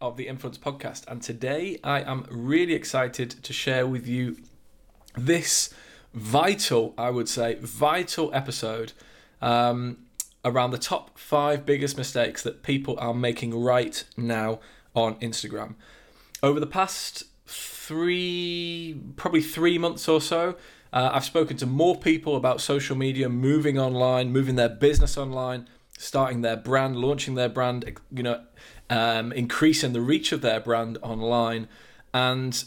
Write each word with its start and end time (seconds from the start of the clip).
of 0.00 0.16
the 0.16 0.28
Influence 0.28 0.58
Podcast, 0.58 1.04
and 1.08 1.22
today 1.22 1.78
I 1.82 2.02
am 2.02 2.26
really 2.30 2.74
excited 2.74 3.30
to 3.30 3.52
share 3.52 3.86
with 3.86 4.06
you 4.06 4.36
this 5.16 5.72
vital, 6.12 6.94
I 6.98 7.10
would 7.10 7.28
say, 7.28 7.54
vital 7.60 8.30
episode 8.34 8.92
um, 9.40 9.98
around 10.44 10.72
the 10.72 10.78
top 10.78 11.18
five 11.18 11.64
biggest 11.64 11.96
mistakes 11.96 12.42
that 12.42 12.62
people 12.62 12.96
are 12.98 13.14
making 13.14 13.58
right 13.58 14.04
now 14.16 14.60
on 14.94 15.14
Instagram. 15.20 15.74
Over 16.42 16.60
the 16.60 16.66
past 16.66 17.24
three, 17.46 19.00
probably 19.16 19.40
three 19.40 19.78
months 19.78 20.08
or 20.08 20.20
so, 20.20 20.56
uh, 20.92 21.10
I've 21.12 21.24
spoken 21.24 21.56
to 21.58 21.66
more 21.66 21.96
people 21.96 22.36
about 22.36 22.60
social 22.60 22.96
media, 22.96 23.28
moving 23.28 23.78
online, 23.78 24.30
moving 24.30 24.56
their 24.56 24.68
business 24.68 25.16
online, 25.16 25.68
starting 25.98 26.42
their 26.42 26.56
brand, 26.56 26.96
launching 26.96 27.34
their 27.34 27.48
brand, 27.48 27.98
you 28.12 28.22
know, 28.22 28.44
um, 28.90 29.32
increasing 29.32 29.92
the 29.92 30.00
reach 30.00 30.32
of 30.32 30.40
their 30.40 30.60
brand 30.60 30.98
online, 31.02 31.68
and, 32.14 32.64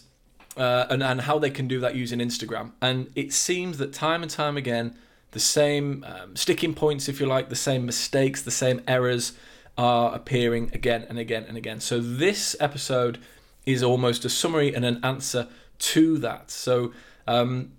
uh, 0.57 0.85
and 0.89 1.01
and 1.01 1.21
how 1.21 1.39
they 1.39 1.49
can 1.49 1.67
do 1.67 1.79
that 1.79 1.95
using 1.95 2.19
Instagram. 2.19 2.71
And 2.81 3.11
it 3.15 3.33
seems 3.33 3.77
that 3.77 3.93
time 3.93 4.21
and 4.21 4.31
time 4.31 4.57
again, 4.57 4.95
the 5.31 5.39
same 5.39 6.03
um, 6.07 6.35
sticking 6.35 6.73
points, 6.73 7.07
if 7.07 7.19
you 7.19 7.25
like, 7.25 7.49
the 7.49 7.55
same 7.55 7.85
mistakes, 7.85 8.41
the 8.41 8.51
same 8.51 8.81
errors 8.87 9.33
are 9.77 10.13
appearing 10.13 10.71
again 10.73 11.05
and 11.07 11.17
again 11.17 11.45
and 11.47 11.55
again. 11.55 11.79
So 11.79 11.99
this 11.99 12.55
episode 12.59 13.19
is 13.65 13.81
almost 13.81 14.25
a 14.25 14.29
summary 14.29 14.73
and 14.73 14.85
an 14.85 15.03
answer 15.03 15.47
to 15.79 16.17
that. 16.19 16.51
So. 16.51 16.93
Um, 17.27 17.73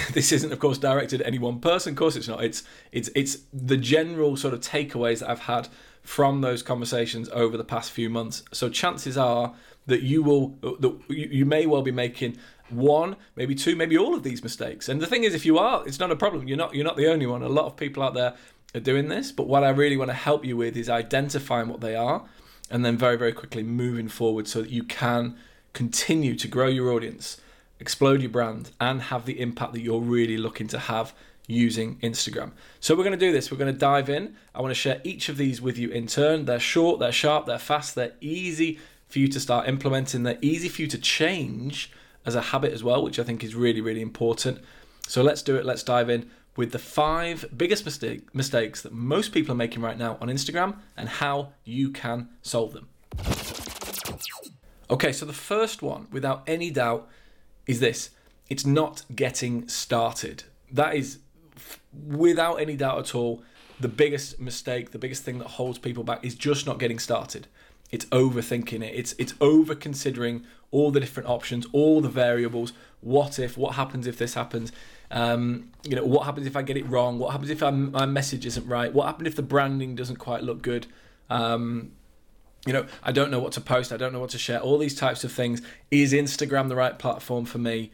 this 0.14 0.32
isn't, 0.32 0.52
of 0.52 0.58
course, 0.58 0.78
directed 0.78 1.20
at 1.20 1.26
any 1.26 1.38
one 1.38 1.60
person. 1.60 1.92
Of 1.92 1.98
course, 1.98 2.16
it's 2.16 2.28
not. 2.28 2.42
It's 2.42 2.62
it's 2.92 3.10
it's 3.14 3.38
the 3.52 3.76
general 3.76 4.36
sort 4.36 4.54
of 4.54 4.60
takeaways 4.60 5.20
that 5.20 5.28
I've 5.28 5.40
had 5.40 5.68
from 6.02 6.40
those 6.40 6.62
conversations 6.62 7.28
over 7.30 7.56
the 7.56 7.64
past 7.64 7.90
few 7.90 8.10
months. 8.10 8.42
So 8.52 8.68
chances 8.68 9.16
are 9.16 9.54
that 9.86 10.02
you 10.02 10.22
will 10.22 10.48
that 10.62 11.00
you 11.08 11.44
may 11.44 11.66
well 11.66 11.82
be 11.82 11.90
making 11.90 12.38
one, 12.70 13.16
maybe 13.36 13.54
two, 13.54 13.76
maybe 13.76 13.98
all 13.98 14.14
of 14.14 14.22
these 14.22 14.42
mistakes. 14.42 14.88
And 14.88 15.00
the 15.00 15.06
thing 15.06 15.24
is, 15.24 15.34
if 15.34 15.44
you 15.44 15.58
are, 15.58 15.86
it's 15.86 15.98
not 15.98 16.10
a 16.10 16.16
problem. 16.16 16.48
You're 16.48 16.58
not 16.58 16.74
you're 16.74 16.84
not 16.84 16.96
the 16.96 17.10
only 17.10 17.26
one. 17.26 17.42
A 17.42 17.48
lot 17.48 17.66
of 17.66 17.76
people 17.76 18.02
out 18.02 18.14
there 18.14 18.34
are 18.74 18.80
doing 18.80 19.08
this. 19.08 19.32
But 19.32 19.46
what 19.46 19.64
I 19.64 19.70
really 19.70 19.96
want 19.96 20.10
to 20.10 20.16
help 20.16 20.44
you 20.44 20.56
with 20.56 20.76
is 20.76 20.88
identifying 20.88 21.68
what 21.68 21.80
they 21.80 21.94
are, 21.94 22.24
and 22.70 22.84
then 22.84 22.96
very 22.96 23.16
very 23.16 23.32
quickly 23.32 23.62
moving 23.62 24.08
forward 24.08 24.48
so 24.48 24.62
that 24.62 24.70
you 24.70 24.84
can 24.84 25.36
continue 25.72 26.34
to 26.36 26.48
grow 26.48 26.66
your 26.66 26.92
audience 26.92 27.40
explode 27.82 28.22
your 28.22 28.30
brand, 28.30 28.70
and 28.80 29.02
have 29.02 29.26
the 29.26 29.40
impact 29.40 29.72
that 29.72 29.80
you're 29.80 30.00
really 30.00 30.38
looking 30.38 30.68
to 30.68 30.78
have 30.78 31.12
using 31.52 31.98
Instagram. 32.00 32.52
So 32.80 32.94
we're 32.94 33.04
going 33.04 33.18
to 33.18 33.26
do 33.26 33.32
this. 33.32 33.50
We're 33.50 33.58
going 33.58 33.72
to 33.72 33.78
dive 33.78 34.08
in. 34.08 34.34
I 34.54 34.60
want 34.60 34.70
to 34.70 34.80
share 34.80 35.00
each 35.04 35.28
of 35.28 35.36
these 35.36 35.60
with 35.60 35.78
you 35.78 35.90
in 35.90 36.06
turn. 36.06 36.44
They're 36.44 36.60
short, 36.60 36.98
they're 36.98 37.12
sharp, 37.12 37.46
they're 37.46 37.58
fast, 37.58 37.94
they're 37.94 38.14
easy 38.20 38.78
for 39.08 39.18
you 39.18 39.28
to 39.28 39.40
start 39.40 39.68
implementing. 39.68 40.22
They're 40.22 40.38
easy 40.40 40.68
for 40.68 40.82
you 40.82 40.88
to 40.88 40.98
change 40.98 41.92
as 42.24 42.34
a 42.34 42.40
habit 42.40 42.72
as 42.72 42.82
well, 42.82 43.02
which 43.02 43.18
I 43.18 43.24
think 43.24 43.44
is 43.44 43.54
really, 43.54 43.80
really 43.80 44.00
important. 44.00 44.60
So 45.06 45.22
let's 45.22 45.42
do 45.42 45.56
it. 45.56 45.64
Let's 45.64 45.82
dive 45.82 46.08
in 46.08 46.30
with 46.56 46.72
the 46.72 46.78
five 46.78 47.44
biggest 47.56 47.84
mistake, 47.84 48.34
mistakes 48.34 48.82
that 48.82 48.92
most 48.92 49.32
people 49.32 49.52
are 49.52 49.56
making 49.56 49.82
right 49.82 49.98
now 49.98 50.18
on 50.20 50.28
Instagram 50.28 50.76
and 50.96 51.08
how 51.08 51.52
you 51.64 51.90
can 51.90 52.28
solve 52.42 52.72
them. 52.72 52.88
Okay, 54.90 55.12
so 55.12 55.24
the 55.24 55.32
first 55.32 55.80
one, 55.82 56.06
without 56.10 56.42
any 56.46 56.70
doubt, 56.70 57.08
is 57.66 57.80
this 57.80 58.10
it's 58.48 58.66
not 58.66 59.04
getting 59.14 59.66
started. 59.68 60.44
That 60.70 60.94
is, 60.94 61.18
without 62.06 62.56
any 62.56 62.76
doubt 62.76 62.98
at 62.98 63.14
all, 63.14 63.42
the 63.80 63.88
biggest 63.88 64.40
mistake, 64.40 64.92
the 64.92 64.98
biggest 64.98 65.22
thing 65.22 65.38
that 65.38 65.48
holds 65.48 65.78
people 65.78 66.04
back 66.04 66.24
is 66.24 66.34
just 66.34 66.66
not 66.66 66.78
getting 66.78 66.98
started. 66.98 67.48
It's 67.90 68.06
overthinking 68.06 68.82
it. 68.82 68.94
It's 68.94 69.14
it's 69.18 69.34
over 69.40 69.74
considering 69.74 70.46
all 70.70 70.90
the 70.90 71.00
different 71.00 71.28
options, 71.28 71.66
all 71.72 72.00
the 72.00 72.08
variables. 72.08 72.72
What 73.00 73.38
if? 73.38 73.58
What 73.58 73.74
happens 73.74 74.06
if 74.06 74.16
this 74.16 74.34
happens? 74.34 74.72
Um, 75.10 75.70
you 75.84 75.94
know, 75.94 76.04
what 76.04 76.24
happens 76.24 76.46
if 76.46 76.56
I 76.56 76.62
get 76.62 76.78
it 76.78 76.88
wrong? 76.88 77.18
What 77.18 77.32
happens 77.32 77.50
if 77.50 77.62
I'm, 77.62 77.92
my 77.92 78.06
message 78.06 78.46
isn't 78.46 78.66
right? 78.66 78.92
What 78.92 79.06
happens 79.06 79.28
if 79.28 79.36
the 79.36 79.42
branding 79.42 79.94
doesn't 79.94 80.16
quite 80.16 80.42
look 80.42 80.62
good? 80.62 80.86
Um, 81.28 81.92
you 82.66 82.72
know, 82.72 82.86
I 83.02 83.12
don't 83.12 83.30
know 83.30 83.40
what 83.40 83.52
to 83.52 83.60
post, 83.60 83.92
I 83.92 83.98
don't 83.98 84.12
know 84.12 84.20
what 84.20 84.30
to 84.30 84.38
share, 84.38 84.60
all 84.60 84.78
these 84.78 84.94
types 84.94 85.22
of 85.24 85.32
things. 85.32 85.60
Is 85.90 86.14
Instagram 86.14 86.68
the 86.68 86.76
right 86.76 86.98
platform 86.98 87.44
for 87.44 87.58
me? 87.58 87.90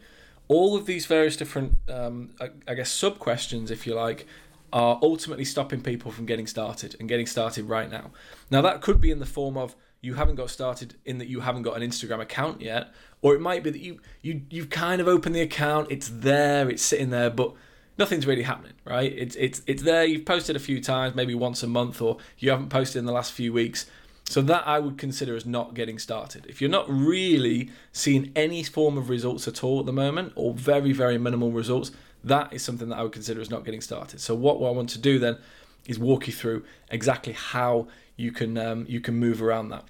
All 0.49 0.75
of 0.75 0.85
these 0.85 1.05
various 1.05 1.37
different, 1.37 1.75
um, 1.87 2.31
I, 2.41 2.49
I 2.67 2.73
guess, 2.73 2.91
sub 2.91 3.17
questions, 3.19 3.71
if 3.71 3.87
you 3.87 3.95
like, 3.95 4.27
are 4.73 4.99
ultimately 5.01 5.45
stopping 5.45 5.81
people 5.81 6.11
from 6.11 6.25
getting 6.25 6.47
started 6.47 6.95
and 6.99 7.07
getting 7.07 7.25
started 7.25 7.69
right 7.69 7.89
now. 7.89 8.11
Now, 8.51 8.61
that 8.61 8.81
could 8.81 8.99
be 8.99 9.11
in 9.11 9.19
the 9.19 9.25
form 9.25 9.55
of 9.57 9.75
you 10.01 10.15
haven't 10.15 10.35
got 10.35 10.49
started 10.49 10.95
in 11.05 11.17
that 11.19 11.27
you 11.27 11.41
haven't 11.41 11.63
got 11.63 11.79
an 11.79 11.87
Instagram 11.87 12.21
account 12.21 12.61
yet, 12.61 12.91
or 13.21 13.35
it 13.35 13.41
might 13.41 13.63
be 13.63 13.69
that 13.69 13.81
you 13.81 13.99
you 14.21 14.41
you've 14.49 14.69
kind 14.69 15.01
of 15.01 15.07
opened 15.07 15.35
the 15.35 15.41
account, 15.41 15.87
it's 15.91 16.07
there, 16.07 16.69
it's 16.69 16.83
sitting 16.83 17.09
there, 17.09 17.29
but 17.29 17.53
nothing's 17.97 18.25
really 18.25 18.43
happening, 18.43 18.73
right? 18.85 19.11
It's 19.11 19.35
it's 19.35 19.61
it's 19.67 19.83
there. 19.83 20.05
You've 20.05 20.25
posted 20.25 20.55
a 20.55 20.59
few 20.59 20.81
times, 20.81 21.15
maybe 21.15 21.35
once 21.35 21.63
a 21.63 21.67
month, 21.67 22.01
or 22.01 22.17
you 22.37 22.49
haven't 22.49 22.69
posted 22.69 22.99
in 22.99 23.05
the 23.05 23.11
last 23.11 23.33
few 23.33 23.51
weeks. 23.51 23.85
So 24.29 24.43
that 24.43 24.67
I 24.67 24.77
would 24.77 24.99
consider 24.99 25.35
as 25.35 25.47
not 25.47 25.73
getting 25.73 25.97
started. 25.97 26.45
If 26.45 26.61
you're 26.61 26.69
not 26.69 26.87
really 26.87 27.71
seeing 27.91 28.31
any 28.35 28.61
form 28.61 28.95
of 28.95 29.09
results 29.09 29.47
at 29.47 29.63
all 29.63 29.79
at 29.79 29.87
the 29.87 29.91
moment, 29.91 30.33
or 30.35 30.53
very, 30.53 30.93
very 30.93 31.17
minimal 31.17 31.51
results, 31.51 31.89
that 32.23 32.53
is 32.53 32.63
something 32.63 32.89
that 32.89 32.99
I 32.99 33.01
would 33.01 33.11
consider 33.11 33.41
as 33.41 33.49
not 33.49 33.65
getting 33.65 33.81
started. 33.81 34.21
So 34.21 34.35
what, 34.35 34.59
what 34.59 34.69
I 34.69 34.71
want 34.73 34.89
to 34.91 34.99
do 34.99 35.17
then 35.17 35.39
is 35.87 35.97
walk 35.97 36.27
you 36.27 36.33
through 36.33 36.63
exactly 36.91 37.33
how 37.33 37.87
you 38.17 38.31
can 38.31 38.55
um, 38.55 38.85
you 38.87 39.01
can 39.01 39.15
move 39.15 39.41
around 39.41 39.69
that. 39.69 39.85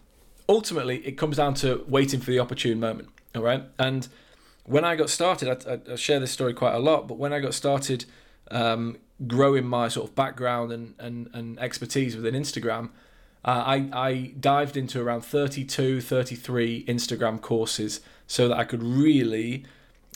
Ultimately, 0.47 1.05
it 1.05 1.17
comes 1.17 1.35
down 1.35 1.53
to 1.55 1.83
waiting 1.89 2.21
for 2.21 2.31
the 2.31 2.39
opportune 2.39 2.79
moment. 2.79 3.09
All 3.35 3.41
right, 3.41 3.63
and 3.77 4.07
when 4.63 4.85
I 4.85 4.95
got 4.95 5.09
started, 5.09 5.67
I, 5.67 5.81
I 5.91 5.95
share 5.97 6.21
this 6.21 6.31
story 6.31 6.53
quite 6.53 6.75
a 6.75 6.79
lot. 6.79 7.09
But 7.09 7.17
when 7.17 7.33
I 7.33 7.41
got 7.41 7.53
started 7.53 8.05
um, 8.51 8.99
growing 9.27 9.65
my 9.65 9.89
sort 9.89 10.07
of 10.07 10.15
background 10.15 10.71
and, 10.71 10.95
and, 10.97 11.29
and 11.33 11.59
expertise 11.59 12.15
within 12.15 12.35
Instagram, 12.35 12.91
uh, 13.49 13.63
I, 13.65 13.89
I 13.91 14.33
dived 14.39 14.77
into 14.77 15.01
around 15.01 15.21
32, 15.21 16.01
33 16.01 16.85
Instagram 16.85 17.41
courses 17.41 18.01
so 18.27 18.47
that 18.47 18.55
I 18.55 18.63
could 18.63 18.83
really 18.83 19.65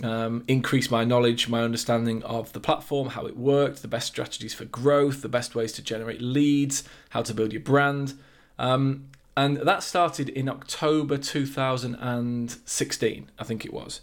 um, 0.04 0.44
increase 0.48 0.92
my 0.92 1.04
knowledge, 1.04 1.50
my 1.50 1.64
understanding 1.64 2.22
of 2.22 2.54
the 2.54 2.60
platform, 2.60 3.10
how 3.10 3.26
it 3.26 3.36
worked, 3.36 3.82
the 3.82 3.88
best 3.88 4.06
strategies 4.06 4.54
for 4.54 4.66
growth, 4.66 5.24
the 5.24 5.30
best 5.30 5.56
ways 5.56 5.72
to 5.74 5.82
generate 5.82 6.22
leads, 6.22 6.84
how 7.10 7.24
to 7.24 7.34
build 7.34 7.54
your 7.54 7.64
brand. 7.64 8.14
Um, 8.60 9.06
and 9.36 9.58
that 9.58 9.82
started 9.82 10.30
in 10.30 10.48
October 10.48 11.18
2016, 11.18 13.32
I 13.40 13.44
think 13.44 13.66
it 13.66 13.74
was. 13.74 14.02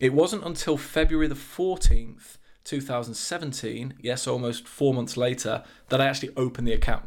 It 0.00 0.12
wasn't 0.12 0.44
until 0.44 0.76
February 0.76 1.28
the 1.28 1.36
14th, 1.36 2.36
2017, 2.64 3.94
yes, 4.00 4.26
almost 4.26 4.66
four 4.66 4.92
months 4.92 5.16
later, 5.16 5.62
that 5.88 6.00
I 6.00 6.06
actually 6.06 6.30
opened 6.36 6.66
the 6.66 6.72
account. 6.72 7.04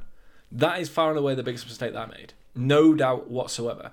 That 0.52 0.80
is 0.80 0.90
far 0.90 1.10
and 1.10 1.20
away 1.20 1.36
the 1.36 1.44
biggest 1.44 1.66
mistake 1.66 1.94
that 1.94 2.08
I 2.08 2.12
made. 2.12 2.34
No 2.56 2.94
doubt 2.94 3.30
whatsoever. 3.30 3.92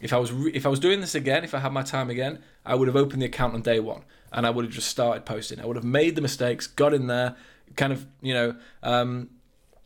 If 0.00 0.12
I 0.12 0.18
was 0.18 0.32
re- 0.32 0.52
if 0.52 0.66
I 0.66 0.68
was 0.68 0.80
doing 0.80 1.00
this 1.00 1.14
again, 1.14 1.44
if 1.44 1.54
I 1.54 1.60
had 1.60 1.72
my 1.72 1.82
time 1.82 2.10
again, 2.10 2.40
I 2.64 2.74
would 2.74 2.88
have 2.88 2.96
opened 2.96 3.22
the 3.22 3.26
account 3.26 3.54
on 3.54 3.62
day 3.62 3.80
one 3.80 4.02
and 4.32 4.46
I 4.46 4.50
would 4.50 4.64
have 4.64 4.74
just 4.74 4.88
started 4.88 5.24
posting. 5.24 5.60
I 5.60 5.66
would 5.66 5.76
have 5.76 5.84
made 5.84 6.16
the 6.16 6.20
mistakes, 6.20 6.66
got 6.66 6.92
in 6.92 7.06
there, 7.06 7.36
kind 7.76 7.92
of 7.92 8.06
you 8.20 8.34
know 8.34 8.56
um, 8.82 9.30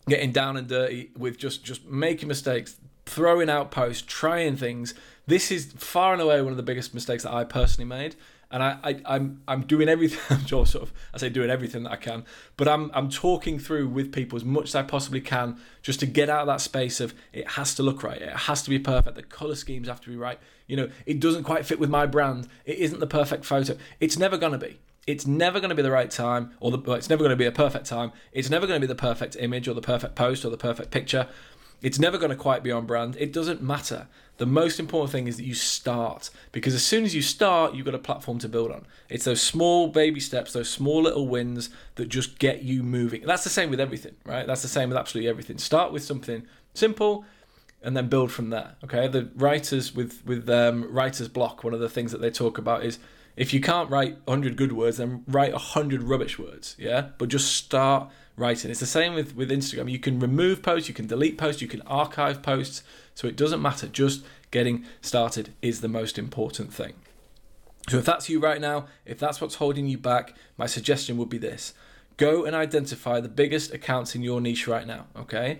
getting 0.08 0.32
down 0.32 0.56
and 0.56 0.66
dirty 0.66 1.10
with 1.16 1.38
just 1.38 1.64
just 1.64 1.86
making 1.86 2.28
mistakes, 2.28 2.76
throwing 3.06 3.48
out 3.48 3.70
posts, 3.70 4.02
trying 4.06 4.56
things. 4.56 4.94
This 5.26 5.50
is 5.50 5.72
far 5.76 6.14
and 6.14 6.22
away 6.22 6.40
one 6.40 6.52
of 6.52 6.56
the 6.56 6.62
biggest 6.62 6.94
mistakes 6.94 7.22
that 7.22 7.32
I 7.32 7.44
personally 7.44 7.88
made 7.88 8.16
and 8.50 8.62
I, 8.62 8.78
I 8.82 9.00
I'm 9.04 9.42
I'm 9.46 9.62
doing 9.62 9.88
everything. 9.88 10.20
I'm 10.30 10.46
sort 10.46 10.74
of 10.74 10.92
I 11.12 11.18
say 11.18 11.28
doing 11.28 11.50
everything 11.50 11.82
that 11.84 11.92
I 11.92 11.96
can, 11.96 12.24
but 12.56 12.68
I'm 12.68 12.90
I'm 12.94 13.10
talking 13.10 13.58
through 13.58 13.88
with 13.88 14.12
people 14.12 14.36
as 14.36 14.44
much 14.44 14.68
as 14.68 14.74
I 14.74 14.82
possibly 14.82 15.20
can, 15.20 15.58
just 15.82 16.00
to 16.00 16.06
get 16.06 16.30
out 16.30 16.42
of 16.42 16.46
that 16.46 16.60
space 16.60 17.00
of 17.00 17.14
it 17.32 17.52
has 17.52 17.74
to 17.76 17.82
look 17.82 18.02
right, 18.02 18.20
it 18.20 18.28
has 18.28 18.62
to 18.62 18.70
be 18.70 18.78
perfect, 18.78 19.16
the 19.16 19.22
color 19.22 19.54
schemes 19.54 19.88
have 19.88 20.00
to 20.02 20.10
be 20.10 20.16
right. 20.16 20.38
You 20.66 20.76
know, 20.76 20.88
it 21.06 21.20
doesn't 21.20 21.44
quite 21.44 21.64
fit 21.64 21.78
with 21.78 21.90
my 21.90 22.06
brand. 22.06 22.48
It 22.64 22.78
isn't 22.78 23.00
the 23.00 23.06
perfect 23.06 23.44
photo. 23.44 23.76
It's 24.00 24.18
never 24.18 24.36
gonna 24.36 24.58
be. 24.58 24.78
It's 25.06 25.26
never 25.26 25.58
going 25.58 25.70
to 25.70 25.74
be 25.74 25.80
the 25.80 25.90
right 25.90 26.10
time, 26.10 26.50
or 26.60 26.70
the, 26.70 26.92
it's 26.92 27.08
never 27.08 27.20
going 27.20 27.30
to 27.30 27.36
be 27.36 27.46
a 27.46 27.50
perfect 27.50 27.86
time. 27.86 28.12
It's 28.30 28.50
never 28.50 28.66
going 28.66 28.78
to 28.78 28.86
be 28.86 28.92
the 28.92 28.94
perfect 28.94 29.36
image, 29.40 29.66
or 29.66 29.72
the 29.72 29.80
perfect 29.80 30.16
post, 30.16 30.44
or 30.44 30.50
the 30.50 30.58
perfect 30.58 30.90
picture. 30.90 31.28
It's 31.80 31.98
never 31.98 32.18
going 32.18 32.28
to 32.28 32.36
quite 32.36 32.62
be 32.62 32.70
on 32.70 32.84
brand. 32.84 33.16
It 33.18 33.32
doesn't 33.32 33.62
matter. 33.62 34.08
The 34.38 34.46
most 34.46 34.78
important 34.78 35.10
thing 35.10 35.26
is 35.26 35.36
that 35.36 35.44
you 35.44 35.54
start 35.54 36.30
because 36.52 36.74
as 36.74 36.84
soon 36.84 37.04
as 37.04 37.14
you 37.14 37.22
start, 37.22 37.74
you've 37.74 37.84
got 37.84 37.94
a 37.94 37.98
platform 37.98 38.38
to 38.38 38.48
build 38.48 38.70
on. 38.70 38.86
It's 39.08 39.24
those 39.24 39.42
small 39.42 39.88
baby 39.88 40.20
steps, 40.20 40.52
those 40.52 40.70
small 40.70 41.02
little 41.02 41.28
wins 41.28 41.70
that 41.96 42.08
just 42.08 42.38
get 42.38 42.62
you 42.62 42.82
moving. 42.82 43.22
That's 43.26 43.44
the 43.44 43.50
same 43.50 43.68
with 43.68 43.80
everything, 43.80 44.14
right? 44.24 44.46
That's 44.46 44.62
the 44.62 44.68
same 44.68 44.88
with 44.88 44.98
absolutely 44.98 45.28
everything. 45.28 45.58
Start 45.58 45.92
with 45.92 46.04
something 46.04 46.46
simple 46.72 47.24
and 47.82 47.96
then 47.96 48.08
build 48.08 48.32
from 48.32 48.50
there. 48.50 48.76
Okay. 48.84 49.08
The 49.08 49.28
writers 49.34 49.94
with 49.94 50.24
with 50.24 50.48
um, 50.48 50.86
writer's 50.92 51.28
block, 51.28 51.64
one 51.64 51.74
of 51.74 51.80
the 51.80 51.88
things 51.88 52.12
that 52.12 52.20
they 52.20 52.30
talk 52.30 52.58
about 52.58 52.84
is 52.84 52.98
if 53.36 53.54
you 53.54 53.60
can't 53.60 53.88
write 53.88 54.18
100 54.24 54.56
good 54.56 54.72
words, 54.72 54.96
then 54.96 55.22
write 55.28 55.52
100 55.52 56.02
rubbish 56.02 56.38
words. 56.38 56.74
Yeah. 56.78 57.10
But 57.18 57.28
just 57.28 57.54
start 57.54 58.10
writing. 58.36 58.70
It's 58.70 58.80
the 58.80 58.86
same 58.86 59.14
with, 59.14 59.36
with 59.36 59.50
Instagram. 59.50 59.90
You 59.90 59.98
can 59.98 60.18
remove 60.18 60.62
posts, 60.62 60.88
you 60.88 60.94
can 60.94 61.06
delete 61.06 61.38
posts, 61.38 61.62
you 61.62 61.68
can 61.68 61.82
archive 61.82 62.42
posts. 62.42 62.82
So 63.18 63.26
it 63.26 63.34
doesn't 63.34 63.60
matter. 63.60 63.88
Just 63.88 64.24
getting 64.52 64.84
started 65.00 65.52
is 65.60 65.80
the 65.80 65.88
most 65.88 66.20
important 66.20 66.72
thing. 66.72 66.92
So 67.88 67.98
if 67.98 68.04
that's 68.04 68.28
you 68.28 68.38
right 68.38 68.60
now, 68.60 68.86
if 69.04 69.18
that's 69.18 69.40
what's 69.40 69.56
holding 69.56 69.88
you 69.88 69.98
back, 69.98 70.36
my 70.56 70.66
suggestion 70.66 71.16
would 71.16 71.28
be 71.28 71.36
this 71.36 71.74
go 72.16 72.44
and 72.44 72.54
identify 72.54 73.20
the 73.20 73.28
biggest 73.28 73.74
accounts 73.74 74.14
in 74.14 74.22
your 74.22 74.40
niche 74.40 74.68
right 74.68 74.86
now, 74.86 75.06
okay? 75.16 75.58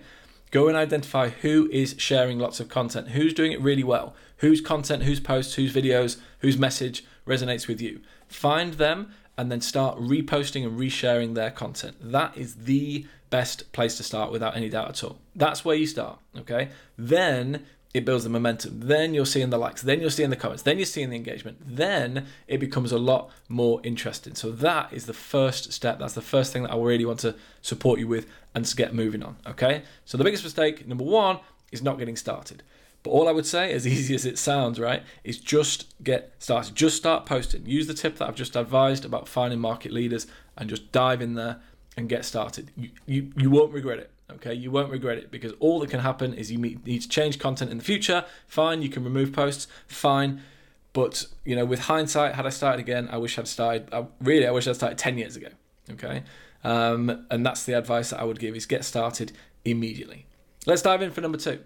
Go 0.51 0.69
and 0.69 0.77
identify 0.77 1.27
who 1.27 1.69
is 1.69 1.95
sharing 1.97 2.39
lots 2.39 2.61
of 2.61 2.69
content, 2.69 3.09
who's 3.09 3.33
doing 3.33 3.51
it 3.51 3.59
really 3.59 3.83
well, 3.83 4.15
whose 4.37 4.61
content, 4.61 5.03
whose 5.03 5.19
posts, 5.19 5.55
whose 5.55 5.73
videos, 5.73 6.17
whose 6.39 6.57
message 6.57 7.03
resonates 7.27 7.67
with 7.67 7.81
you. 7.81 7.99
Find 8.29 8.75
them 8.75 9.11
and 9.39 9.49
then 9.49 9.61
start 9.61 9.97
reposting 9.97 10.65
and 10.65 10.77
resharing 10.77 11.33
their 11.33 11.49
content. 11.49 11.95
That 12.01 12.35
is 12.35 12.55
the 12.55 13.05
best 13.29 13.71
place 13.71 13.95
to 13.95 14.03
start 14.03 14.33
without 14.33 14.57
any 14.57 14.67
doubt 14.67 14.89
at 14.89 15.01
all. 15.01 15.17
That's 15.33 15.63
where 15.63 15.77
you 15.77 15.87
start, 15.87 16.19
okay? 16.39 16.67
Then 16.97 17.65
it 17.93 18.03
builds 18.03 18.25
the 18.25 18.29
momentum. 18.29 18.81
Then 18.81 19.13
you're 19.13 19.25
seeing 19.25 19.49
the 19.49 19.57
likes, 19.57 19.81
then 19.81 20.01
you're 20.01 20.09
seeing 20.09 20.29
the 20.29 20.35
comments, 20.35 20.63
then 20.63 20.77
you're 20.77 20.85
seeing 20.85 21.09
the 21.09 21.15
engagement. 21.15 21.59
Then 21.61 22.25
it 22.49 22.59
becomes 22.59 22.91
a 22.91 22.97
lot 22.97 23.31
more 23.47 23.79
interesting. 23.81 24.35
So 24.35 24.51
that 24.51 24.91
is 24.91 25.05
the 25.05 25.13
first 25.13 25.71
step. 25.71 25.99
That's 25.99 26.15
the 26.15 26.21
first 26.21 26.51
thing 26.51 26.63
that 26.63 26.73
I 26.73 26.77
really 26.77 27.05
want 27.05 27.19
to 27.19 27.33
support 27.61 27.97
you 27.97 28.09
with 28.09 28.27
and 28.53 28.65
to 28.65 28.75
get 28.75 28.93
moving 28.93 29.23
on, 29.23 29.37
okay? 29.47 29.83
So 30.03 30.17
the 30.17 30.25
biggest 30.25 30.43
mistake, 30.43 30.85
number 30.85 31.05
one, 31.05 31.39
is 31.71 31.81
not 31.81 31.97
getting 31.97 32.17
started. 32.17 32.61
But 33.03 33.11
all 33.11 33.27
I 33.27 33.31
would 33.31 33.45
say, 33.45 33.71
as 33.73 33.87
easy 33.95 34.15
as 34.15 34.25
it 34.25 34.37
sounds, 34.37 34.79
right, 34.79 35.03
is 35.23 35.37
just 35.37 35.93
get 36.03 36.33
started. 36.39 36.75
Just 36.75 36.97
start 36.97 37.25
posting. 37.25 37.65
Use 37.65 37.87
the 37.87 37.93
tip 37.93 38.17
that 38.17 38.27
I've 38.27 38.35
just 38.35 38.55
advised 38.55 39.05
about 39.05 39.27
finding 39.27 39.59
market 39.59 39.91
leaders 39.91 40.27
and 40.57 40.69
just 40.69 40.91
dive 40.91 41.21
in 41.21 41.35
there 41.35 41.61
and 41.97 42.09
get 42.09 42.25
started. 42.25 42.71
You, 42.75 42.89
you, 43.05 43.31
you 43.35 43.49
won't 43.49 43.73
regret 43.73 43.99
it. 43.99 44.11
Okay, 44.31 44.53
you 44.53 44.69
won't 44.69 44.91
regret 44.91 45.17
it 45.17 45.31
because 45.31 45.53
all 45.59 45.79
that 45.79 45.89
can 45.89 46.01
happen 46.01 46.35
is 46.35 46.51
you 46.51 46.59
need 46.59 47.01
to 47.01 47.09
change 47.09 47.39
content 47.39 47.71
in 47.71 47.79
the 47.79 47.83
future. 47.83 48.25
Fine, 48.47 48.83
you 48.83 48.89
can 48.89 49.03
remove 49.03 49.33
posts. 49.33 49.67
Fine, 49.87 50.41
but 50.93 51.25
you 51.45 51.55
know, 51.55 51.65
with 51.65 51.81
hindsight, 51.81 52.35
had 52.35 52.45
I 52.45 52.49
started 52.49 52.79
again, 52.79 53.09
I 53.11 53.17
wish 53.17 53.39
I'd 53.39 53.47
started. 53.47 53.89
I, 53.91 54.05
really, 54.21 54.45
I 54.45 54.51
wish 54.51 54.67
I'd 54.67 54.75
started 54.75 54.99
ten 54.99 55.17
years 55.17 55.35
ago. 55.35 55.47
Okay, 55.89 56.23
um, 56.63 57.25
and 57.31 57.43
that's 57.43 57.63
the 57.63 57.73
advice 57.73 58.11
that 58.11 58.19
I 58.19 58.23
would 58.23 58.39
give: 58.39 58.55
is 58.55 58.67
get 58.67 58.85
started 58.85 59.31
immediately. 59.65 60.27
Let's 60.67 60.83
dive 60.83 61.01
in 61.01 61.09
for 61.09 61.21
number 61.21 61.39
two. 61.39 61.61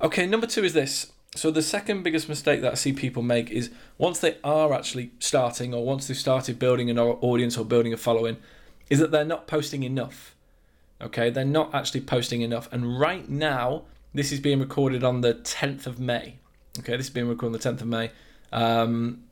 Okay, 0.00 0.26
number 0.26 0.46
two 0.46 0.64
is 0.64 0.74
this. 0.74 1.12
So 1.34 1.50
the 1.50 1.62
second 1.62 2.02
biggest 2.02 2.28
mistake 2.28 2.60
that 2.62 2.72
I 2.72 2.74
see 2.74 2.92
people 2.92 3.22
make 3.22 3.50
is 3.50 3.70
once 3.98 4.18
they 4.18 4.36
are 4.42 4.72
actually 4.72 5.10
starting 5.18 5.74
or 5.74 5.84
once 5.84 6.06
they've 6.06 6.16
started 6.16 6.58
building 6.58 6.90
an 6.90 6.98
audience 6.98 7.56
or 7.56 7.64
building 7.64 7.92
a 7.92 7.96
following, 7.96 8.36
is 8.88 8.98
that 8.98 9.10
they're 9.10 9.24
not 9.24 9.46
posting 9.46 9.82
enough. 9.82 10.34
Okay, 11.00 11.30
they're 11.30 11.44
not 11.44 11.74
actually 11.74 12.00
posting 12.00 12.40
enough. 12.40 12.68
And 12.72 12.98
right 12.98 13.28
now, 13.28 13.82
this 14.14 14.32
is 14.32 14.40
being 14.40 14.60
recorded 14.60 15.04
on 15.04 15.20
the 15.20 15.34
10th 15.34 15.86
of 15.86 15.98
May. 15.98 16.36
Okay, 16.78 16.96
this 16.96 17.06
is 17.06 17.10
being 17.10 17.28
recorded 17.28 17.66
on 17.66 17.74
the 17.74 17.76
10th 17.78 17.82
of 17.82 17.88
May. 17.88 18.10
Um, 18.52 19.24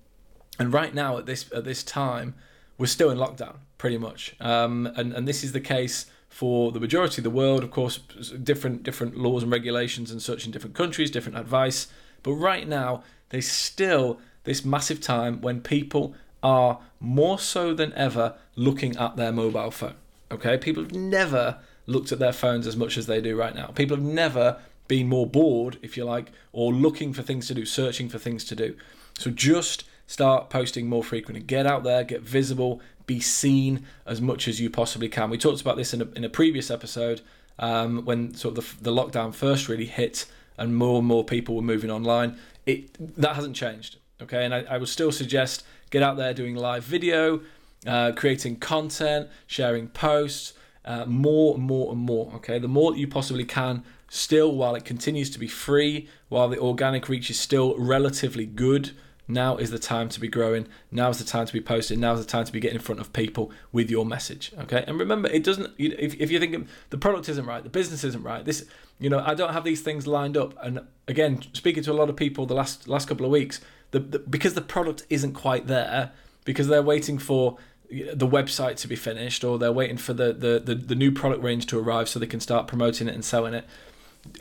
and 0.59 0.73
right 0.73 0.95
now, 0.95 1.19
at 1.19 1.27
this 1.27 1.51
at 1.55 1.65
this 1.65 1.83
time, 1.83 2.35
we're 2.77 2.87
still 2.87 3.11
in 3.11 3.19
lockdown, 3.19 3.57
pretty 3.79 3.99
much. 3.99 4.37
Um, 4.41 4.87
and 4.97 5.13
and 5.13 5.27
this 5.27 5.43
is 5.43 5.53
the 5.53 5.61
case 5.61 6.07
for 6.35 6.73
the 6.73 6.81
majority 6.81 7.21
of 7.21 7.23
the 7.23 7.31
world. 7.31 7.63
Of 7.63 7.71
course, 7.71 7.99
different 8.43 8.83
different 8.83 9.17
laws 9.17 9.45
and 9.45 9.53
regulations 9.53 10.11
and 10.11 10.21
such 10.21 10.45
in 10.45 10.51
different 10.51 10.75
countries, 10.75 11.13
different 11.13 11.39
advice. 11.39 11.87
But 12.25 12.33
right 12.33 12.67
now, 12.67 13.05
there's 13.29 13.47
still 13.47 14.19
this 14.43 14.65
massive 14.65 15.01
time 15.01 15.41
when 15.41 15.61
people 15.61 16.13
are 16.43 16.81
more 16.99 17.39
so 17.39 17.73
than 17.73 17.93
ever 17.93 18.35
looking 18.57 18.97
at 18.97 19.15
their 19.17 19.31
mobile 19.31 19.71
phone. 19.71 19.95
Okay, 20.33 20.59
people 20.59 20.83
have 20.83 20.93
never 20.93 21.59
looked 21.87 22.11
at 22.11 22.19
their 22.19 22.33
phones 22.33 22.67
as 22.67 22.77
much 22.77 22.99
as 22.99 23.07
they 23.07 23.21
do 23.21 23.37
right 23.37 23.55
now. 23.55 23.69
People 23.69 23.97
have 23.97 24.05
never 24.05 24.59
been 24.89 25.07
more 25.07 25.29
bored, 25.29 25.79
if 25.83 25.97
you 25.97 26.05
like, 26.05 26.33
or 26.53 26.73
looking 26.73 27.13
for 27.13 27.23
things 27.23 27.47
to 27.47 27.55
do, 27.55 27.65
searching 27.65 28.09
for 28.09 28.19
things 28.19 28.45
to 28.47 28.57
do. 28.57 28.75
So 29.17 29.31
just 29.31 29.85
start 30.09 30.51
posting 30.51 30.89
more 30.89 31.05
frequently. 31.05 31.45
Get 31.45 31.65
out 31.65 31.85
there, 31.85 32.03
get 32.03 32.23
visible, 32.23 32.81
be 33.07 33.21
seen 33.21 33.85
as 34.07 34.21
much 34.21 34.49
as 34.49 34.61
you 34.61 34.71
possibly 34.71 35.09
can. 35.09 35.31
We 35.31 35.39
talked 35.39 35.61
about 35.61 35.77
this 35.77 35.93
in 35.95 36.03
a, 36.03 36.09
in 36.17 36.25
a 36.25 36.29
previous 36.29 36.71
episode 36.71 37.21
um, 37.59 38.05
when 38.05 38.35
sort 38.35 38.57
of 38.57 38.79
the, 38.79 38.91
the 38.91 39.03
lockdown 39.03 39.35
first 39.35 39.69
really 39.69 39.87
hit 39.87 40.27
and 40.57 40.77
more 40.77 40.99
and 40.99 41.07
more 41.07 41.25
people 41.25 41.57
were 41.57 41.63
moving 41.63 41.91
online. 41.91 42.39
It 42.67 42.97
that 43.19 43.37
hasn't 43.37 43.57
changed. 43.57 43.97
Okay, 44.23 44.45
and 44.45 44.55
I, 44.55 44.65
I 44.71 44.79
would 44.79 44.89
still 44.89 45.13
suggest 45.13 45.65
get 45.91 46.03
out 46.03 46.17
there 46.17 46.33
doing 46.33 46.55
live 46.55 46.85
video, 46.85 47.41
uh, 47.87 48.13
creating 48.13 48.57
content, 48.57 49.29
sharing 49.47 49.89
posts, 49.89 50.55
uh, 50.85 51.05
more 51.05 51.55
and 51.55 51.65
more 51.65 51.93
and 51.93 52.01
more. 52.01 52.33
Okay, 52.37 52.59
the 52.59 52.69
more 52.69 52.93
that 52.93 52.99
you 52.99 53.09
possibly 53.09 53.45
can, 53.45 53.83
still 54.09 54.55
while 54.55 54.75
it 54.75 54.85
continues 54.85 55.31
to 55.31 55.39
be 55.39 55.49
free, 55.49 56.09
while 56.29 56.49
the 56.49 56.59
organic 56.59 57.09
reach 57.09 57.29
is 57.29 57.39
still 57.39 57.77
relatively 57.77 58.47
good 58.47 58.93
now 59.27 59.57
is 59.57 59.71
the 59.71 59.79
time 59.79 60.09
to 60.11 60.21
be 60.21 60.29
growing. 60.29 60.67
Now 60.91 61.09
is 61.09 61.19
the 61.19 61.25
time 61.25 61.47
to 61.47 61.53
be 61.53 61.61
posting. 61.61 61.99
Now 61.99 62.13
is 62.13 62.21
the 62.21 62.31
time 62.31 62.45
to 62.45 62.53
be 62.53 62.61
getting 62.61 62.77
in 62.77 62.83
front 62.83 63.01
of 63.01 63.13
people 63.13 63.51
with 63.73 63.91
your 63.91 64.05
message. 64.05 64.53
Okay, 64.59 64.85
and 64.87 64.99
remember, 64.99 65.29
it 65.29 65.43
doesn't. 65.43 65.73
If 65.79 66.21
if 66.21 66.31
you're 66.31 66.41
thinking 66.41 66.69
the 66.91 66.99
product 66.99 67.29
isn't 67.29 67.47
right, 67.47 67.63
the 67.63 67.71
business 67.71 68.05
isn't 68.05 68.23
right, 68.23 68.45
this, 68.45 68.67
you 68.99 69.09
know, 69.09 69.23
I 69.25 69.35
don't 69.35 69.53
have 69.53 69.65
these 69.65 69.81
things 69.81 70.07
lined 70.07 70.37
up. 70.37 70.55
And 70.63 70.81
again, 71.09 71.43
speaking 71.55 71.83
to 71.85 71.93
a 71.93 71.95
lot 71.95 72.11
of 72.11 72.17
people 72.17 72.45
the 72.45 72.55
last 72.55 72.87
last 72.87 73.09
couple 73.09 73.25
of 73.25 73.33
weeks, 73.33 73.61
the, 73.93 74.01
the 74.01 74.19
because 74.19 74.55
the 74.55 74.61
product 74.61 75.07
isn't 75.09 75.33
quite 75.33 75.69
there, 75.69 76.13
because 76.45 76.69
they're 76.69 76.83
waiting 76.83 77.19
for 77.19 77.57
the 77.91 78.27
website 78.27 78.77
to 78.77 78.89
be 78.89 78.97
finished, 78.97 79.43
or 79.43 79.59
they're 79.59 79.73
waiting 79.73 79.97
for 79.97 80.13
the 80.13 80.35
the 80.35 80.61
the, 80.63 80.75
the 80.75 80.95
new 80.95 81.11
product 81.11 81.43
range 81.43 81.65
to 81.67 81.79
arrive 81.79 82.11
so 82.11 82.19
they 82.19 82.27
can 82.27 82.41
start 82.41 82.67
promoting 82.67 83.09
it 83.09 83.15
and 83.15 83.25
selling 83.25 83.55
it 83.55 83.65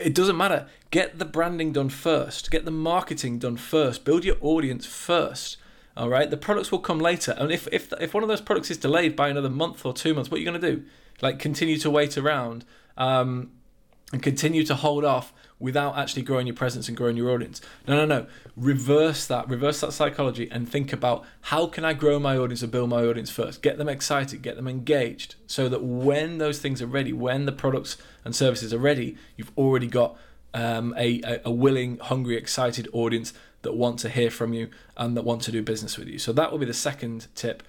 it 0.00 0.14
doesn't 0.14 0.36
matter. 0.36 0.66
Get 0.90 1.18
the 1.18 1.24
branding 1.24 1.72
done 1.72 1.88
first. 1.88 2.50
Get 2.50 2.64
the 2.64 2.70
marketing 2.70 3.38
done 3.38 3.56
first. 3.56 4.04
Build 4.04 4.24
your 4.24 4.36
audience 4.40 4.86
first. 4.86 5.56
All 5.96 6.08
right. 6.08 6.28
The 6.28 6.36
products 6.36 6.72
will 6.72 6.80
come 6.80 6.98
later. 6.98 7.34
And 7.38 7.52
if 7.52 7.68
if 7.72 7.92
if 8.00 8.14
one 8.14 8.22
of 8.22 8.28
those 8.28 8.40
products 8.40 8.70
is 8.70 8.76
delayed 8.76 9.14
by 9.14 9.28
another 9.28 9.50
month 9.50 9.84
or 9.84 9.92
two 9.92 10.14
months, 10.14 10.30
what 10.30 10.38
are 10.38 10.40
you 10.40 10.50
going 10.50 10.60
to 10.60 10.72
do? 10.76 10.84
Like 11.20 11.38
continue 11.38 11.78
to 11.78 11.90
wait 11.90 12.18
around 12.18 12.64
um, 12.96 13.52
and 14.14 14.22
continue 14.22 14.62
to 14.62 14.76
hold 14.76 15.04
off 15.04 15.32
without 15.58 15.98
actually 15.98 16.22
growing 16.22 16.46
your 16.46 16.54
presence 16.54 16.86
and 16.86 16.96
growing 16.96 17.16
your 17.16 17.32
audience. 17.32 17.60
No, 17.88 17.96
no, 17.96 18.06
no. 18.06 18.26
Reverse 18.56 19.26
that. 19.26 19.48
Reverse 19.48 19.80
that 19.80 19.92
psychology 19.92 20.48
and 20.52 20.68
think 20.68 20.92
about 20.92 21.24
how 21.40 21.66
can 21.66 21.84
I 21.84 21.94
grow 21.94 22.20
my 22.20 22.36
audience 22.36 22.62
and 22.62 22.70
build 22.70 22.90
my 22.90 23.04
audience 23.04 23.28
first. 23.28 23.60
Get 23.60 23.76
them 23.76 23.88
excited, 23.88 24.40
get 24.40 24.54
them 24.54 24.68
engaged, 24.68 25.34
so 25.48 25.68
that 25.68 25.82
when 25.82 26.38
those 26.38 26.60
things 26.60 26.80
are 26.80 26.86
ready, 26.86 27.12
when 27.12 27.44
the 27.44 27.50
products 27.50 27.96
and 28.24 28.36
services 28.36 28.72
are 28.72 28.78
ready, 28.78 29.16
you've 29.36 29.50
already 29.58 29.88
got 29.88 30.16
um, 30.54 30.94
a, 30.96 31.40
a 31.44 31.50
willing, 31.50 31.98
hungry, 31.98 32.36
excited 32.36 32.86
audience 32.92 33.32
that 33.62 33.74
want 33.74 33.98
to 33.98 34.08
hear 34.08 34.30
from 34.30 34.52
you 34.52 34.70
and 34.96 35.16
that 35.16 35.24
want 35.24 35.42
to 35.42 35.50
do 35.50 35.60
business 35.60 35.98
with 35.98 36.06
you. 36.06 36.20
So 36.20 36.32
that 36.34 36.52
will 36.52 36.58
be 36.58 36.66
the 36.66 36.72
second 36.72 37.26
tip. 37.34 37.64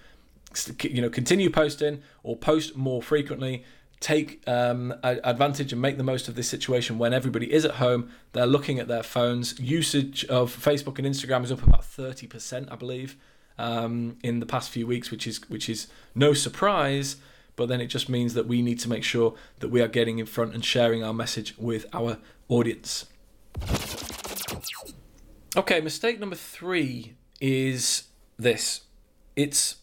You 0.84 1.02
know, 1.02 1.10
continue 1.10 1.50
posting 1.50 2.04
or 2.22 2.38
post 2.38 2.76
more 2.76 3.02
frequently 3.02 3.64
take 4.00 4.48
um, 4.48 4.94
advantage 5.04 5.72
and 5.72 5.82
make 5.82 5.98
the 5.98 6.04
most 6.04 6.28
of 6.28 6.36
this 6.36 6.48
situation 6.48 6.98
when 6.98 7.14
everybody 7.14 7.52
is 7.52 7.66
at 7.66 7.76
home. 7.76 8.10
They're 8.34 8.46
looking 8.46 8.80
at 8.80 8.88
their 8.88 9.04
phones. 9.04 9.60
Usage 9.60 10.26
of 10.26 10.56
Facebook 10.56 10.98
and 11.00 11.08
Instagram 11.08 11.44
is 11.44 11.52
up 11.52 11.64
about 11.64 11.82
30%, 11.82 12.72
I 12.72 12.76
believe, 12.76 13.16
um, 13.58 14.18
in 14.24 14.40
the 14.40 14.46
past 14.46 14.70
few 14.70 14.86
weeks, 14.86 15.12
which 15.12 15.26
is 15.28 15.42
which 15.50 15.70
is 15.70 15.88
no 16.14 16.34
surprise. 16.34 17.18
But 17.56 17.70
then 17.70 17.80
it 17.80 17.88
just 17.88 18.10
means 18.10 18.34
that 18.34 18.48
we 18.48 18.62
need 18.62 18.80
to 18.82 18.90
make 18.90 19.04
sure 19.04 19.34
that 19.60 19.70
we 19.70 19.82
are 19.82 19.88
getting 19.88 20.20
in 20.20 20.26
front 20.26 20.54
and 20.54 20.64
sharing 20.64 21.04
our 21.04 21.14
message 21.14 21.56
with 21.58 21.86
our 21.94 22.18
audience. 22.50 23.06
Okay, 25.58 25.80
mistake 25.80 26.20
number 26.20 26.36
three 26.36 27.16
is 27.40 28.10
this. 28.38 28.82
It's 29.38 29.78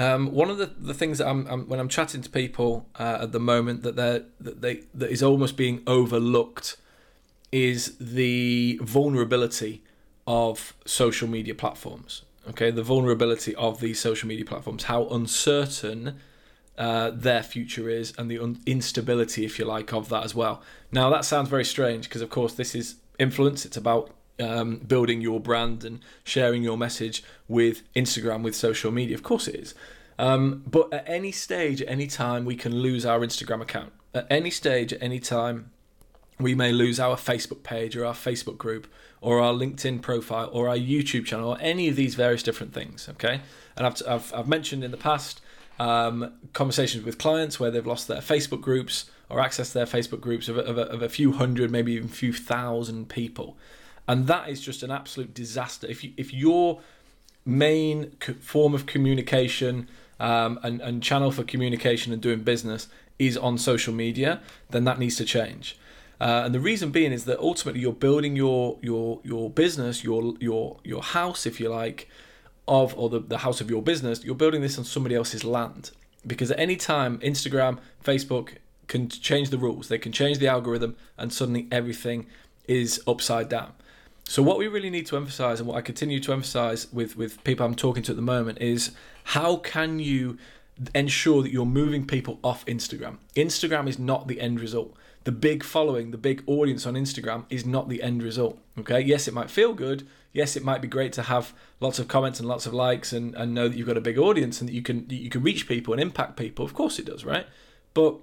um, 0.00 0.32
one 0.32 0.50
of 0.50 0.58
the, 0.58 0.66
the 0.78 0.94
things 0.94 1.18
that 1.18 1.28
I'm, 1.28 1.46
I'm 1.46 1.68
when 1.68 1.80
I'm 1.80 1.88
chatting 1.88 2.22
to 2.22 2.30
people 2.30 2.88
uh, 2.98 3.18
at 3.22 3.32
the 3.32 3.40
moment 3.40 3.82
that 3.82 3.96
they 3.96 4.22
that 4.40 4.60
they 4.60 4.82
that 4.94 5.10
is 5.10 5.22
almost 5.22 5.56
being 5.56 5.82
overlooked 5.86 6.76
is 7.52 7.96
the 7.98 8.78
vulnerability 8.82 9.82
of 10.26 10.74
social 10.84 11.28
media 11.28 11.54
platforms. 11.54 12.22
Okay, 12.48 12.70
the 12.70 12.82
vulnerability 12.82 13.54
of 13.56 13.80
these 13.80 13.98
social 13.98 14.28
media 14.28 14.44
platforms, 14.44 14.84
how 14.84 15.08
uncertain 15.08 16.18
uh, 16.78 17.10
their 17.10 17.42
future 17.42 17.88
is, 17.88 18.12
and 18.18 18.30
the 18.30 18.38
un- 18.38 18.60
instability, 18.66 19.44
if 19.44 19.58
you 19.58 19.64
like, 19.64 19.92
of 19.92 20.08
that 20.10 20.24
as 20.24 20.34
well. 20.34 20.62
Now 20.92 21.10
that 21.10 21.24
sounds 21.24 21.48
very 21.48 21.64
strange 21.64 22.08
because, 22.08 22.22
of 22.22 22.30
course, 22.30 22.54
this 22.54 22.74
is 22.74 22.96
influence. 23.18 23.64
It's 23.64 23.76
about 23.76 24.10
um, 24.40 24.78
building 24.78 25.20
your 25.20 25.40
brand 25.40 25.84
and 25.84 26.00
sharing 26.24 26.62
your 26.62 26.76
message 26.76 27.22
with 27.48 27.82
Instagram, 27.94 28.42
with 28.42 28.54
social 28.54 28.90
media. 28.90 29.14
Of 29.14 29.22
course, 29.22 29.48
it 29.48 29.54
is. 29.54 29.74
Um, 30.18 30.62
but 30.66 30.92
at 30.92 31.08
any 31.08 31.32
stage, 31.32 31.82
at 31.82 31.88
any 31.88 32.06
time, 32.06 32.44
we 32.44 32.56
can 32.56 32.74
lose 32.74 33.04
our 33.04 33.20
Instagram 33.20 33.60
account. 33.60 33.92
At 34.14 34.26
any 34.30 34.50
stage, 34.50 34.92
at 34.92 35.02
any 35.02 35.20
time, 35.20 35.70
we 36.38 36.54
may 36.54 36.72
lose 36.72 37.00
our 37.00 37.16
Facebook 37.16 37.62
page 37.62 37.96
or 37.96 38.04
our 38.04 38.14
Facebook 38.14 38.58
group 38.58 38.86
or 39.20 39.40
our 39.40 39.52
LinkedIn 39.52 40.02
profile 40.02 40.50
or 40.52 40.68
our 40.68 40.76
YouTube 40.76 41.24
channel 41.26 41.50
or 41.50 41.58
any 41.60 41.88
of 41.88 41.96
these 41.96 42.14
various 42.14 42.42
different 42.42 42.72
things. 42.72 43.08
Okay, 43.10 43.40
and 43.76 43.86
I've 43.86 44.02
I've, 44.06 44.34
I've 44.34 44.48
mentioned 44.48 44.84
in 44.84 44.90
the 44.90 44.96
past 44.96 45.40
um, 45.78 46.32
conversations 46.52 47.04
with 47.04 47.18
clients 47.18 47.60
where 47.60 47.70
they've 47.70 47.86
lost 47.86 48.08
their 48.08 48.20
Facebook 48.20 48.60
groups 48.60 49.10
or 49.28 49.40
access 49.40 49.68
to 49.68 49.74
their 49.74 49.86
Facebook 49.86 50.20
groups 50.20 50.48
of, 50.48 50.56
of, 50.56 50.78
of 50.78 51.02
a 51.02 51.08
few 51.08 51.32
hundred, 51.32 51.70
maybe 51.70 51.94
even 51.94 52.08
a 52.08 52.12
few 52.12 52.32
thousand 52.32 53.08
people 53.08 53.56
and 54.08 54.26
that 54.26 54.48
is 54.48 54.60
just 54.60 54.82
an 54.82 54.90
absolute 54.90 55.34
disaster. 55.34 55.86
If 55.86 56.04
you, 56.04 56.12
if 56.16 56.32
your 56.32 56.80
main 57.44 58.12
form 58.40 58.74
of 58.74 58.86
communication 58.86 59.88
um, 60.18 60.58
and, 60.62 60.80
and 60.80 61.02
channel 61.02 61.30
for 61.30 61.44
communication 61.44 62.12
and 62.12 62.20
doing 62.20 62.40
business 62.40 62.88
is 63.18 63.36
on 63.36 63.58
social 63.58 63.94
media, 63.94 64.40
then 64.70 64.84
that 64.84 64.98
needs 64.98 65.16
to 65.16 65.24
change. 65.24 65.78
Uh, 66.20 66.42
and 66.44 66.54
the 66.54 66.60
reason 66.60 66.90
being 66.90 67.12
is 67.12 67.24
that 67.26 67.38
ultimately 67.38 67.80
you're 67.80 67.92
building 67.92 68.36
your 68.36 68.78
your 68.80 69.20
your 69.22 69.50
business, 69.50 70.02
your 70.02 70.34
your 70.40 70.78
your 70.82 71.02
house, 71.02 71.44
if 71.44 71.60
you 71.60 71.68
like, 71.68 72.08
of 72.66 72.96
or 72.96 73.10
the, 73.10 73.20
the 73.20 73.38
house 73.38 73.60
of 73.60 73.70
your 73.70 73.82
business. 73.82 74.24
You're 74.24 74.34
building 74.34 74.62
this 74.62 74.78
on 74.78 74.84
somebody 74.84 75.14
else's 75.14 75.44
land 75.44 75.90
because 76.26 76.50
at 76.50 76.58
any 76.58 76.76
time 76.76 77.18
Instagram, 77.18 77.78
Facebook 78.02 78.56
can 78.88 79.08
change 79.08 79.50
the 79.50 79.58
rules. 79.58 79.88
They 79.88 79.98
can 79.98 80.12
change 80.12 80.38
the 80.38 80.48
algorithm, 80.48 80.96
and 81.18 81.32
suddenly 81.32 81.68
everything 81.70 82.26
is 82.66 83.02
upside 83.06 83.50
down. 83.50 83.72
So 84.28 84.42
what 84.42 84.58
we 84.58 84.66
really 84.66 84.90
need 84.90 85.06
to 85.06 85.16
emphasize 85.16 85.60
and 85.60 85.68
what 85.68 85.76
I 85.76 85.82
continue 85.82 86.20
to 86.20 86.32
emphasize 86.32 86.92
with 86.92 87.16
with 87.16 87.42
people 87.44 87.64
I'm 87.64 87.74
talking 87.74 88.02
to 88.04 88.12
at 88.12 88.16
the 88.16 88.22
moment 88.22 88.58
is 88.60 88.90
how 89.24 89.56
can 89.56 89.98
you 89.98 90.38
ensure 90.94 91.42
that 91.42 91.52
you're 91.52 91.64
moving 91.64 92.06
people 92.06 92.38
off 92.44 92.64
Instagram. 92.66 93.16
Instagram 93.34 93.88
is 93.88 93.98
not 93.98 94.28
the 94.28 94.40
end 94.40 94.60
result. 94.60 94.94
The 95.24 95.32
big 95.32 95.64
following, 95.64 96.10
the 96.10 96.18
big 96.18 96.42
audience 96.46 96.86
on 96.86 96.94
Instagram 96.94 97.44
is 97.50 97.64
not 97.64 97.88
the 97.88 98.02
end 98.02 98.22
result. 98.22 98.58
Okay? 98.78 99.00
Yes, 99.00 99.26
it 99.26 99.34
might 99.34 99.50
feel 99.50 99.72
good. 99.72 100.06
Yes, 100.32 100.54
it 100.54 100.62
might 100.62 100.82
be 100.82 100.88
great 100.88 101.12
to 101.14 101.22
have 101.22 101.54
lots 101.80 101.98
of 101.98 102.08
comments 102.08 102.38
and 102.38 102.48
lots 102.48 102.66
of 102.66 102.74
likes 102.74 103.12
and, 103.12 103.34
and 103.34 103.54
know 103.54 103.68
that 103.68 103.76
you've 103.76 103.86
got 103.86 103.96
a 103.96 104.02
big 104.02 104.18
audience 104.18 104.60
and 104.60 104.68
that 104.68 104.74
you 104.74 104.82
can 104.82 105.06
you 105.08 105.30
can 105.30 105.42
reach 105.42 105.66
people 105.66 105.94
and 105.94 106.00
impact 106.00 106.36
people. 106.36 106.64
Of 106.64 106.74
course 106.74 106.98
it 106.98 107.06
does, 107.06 107.24
right? 107.24 107.46
But 107.94 108.16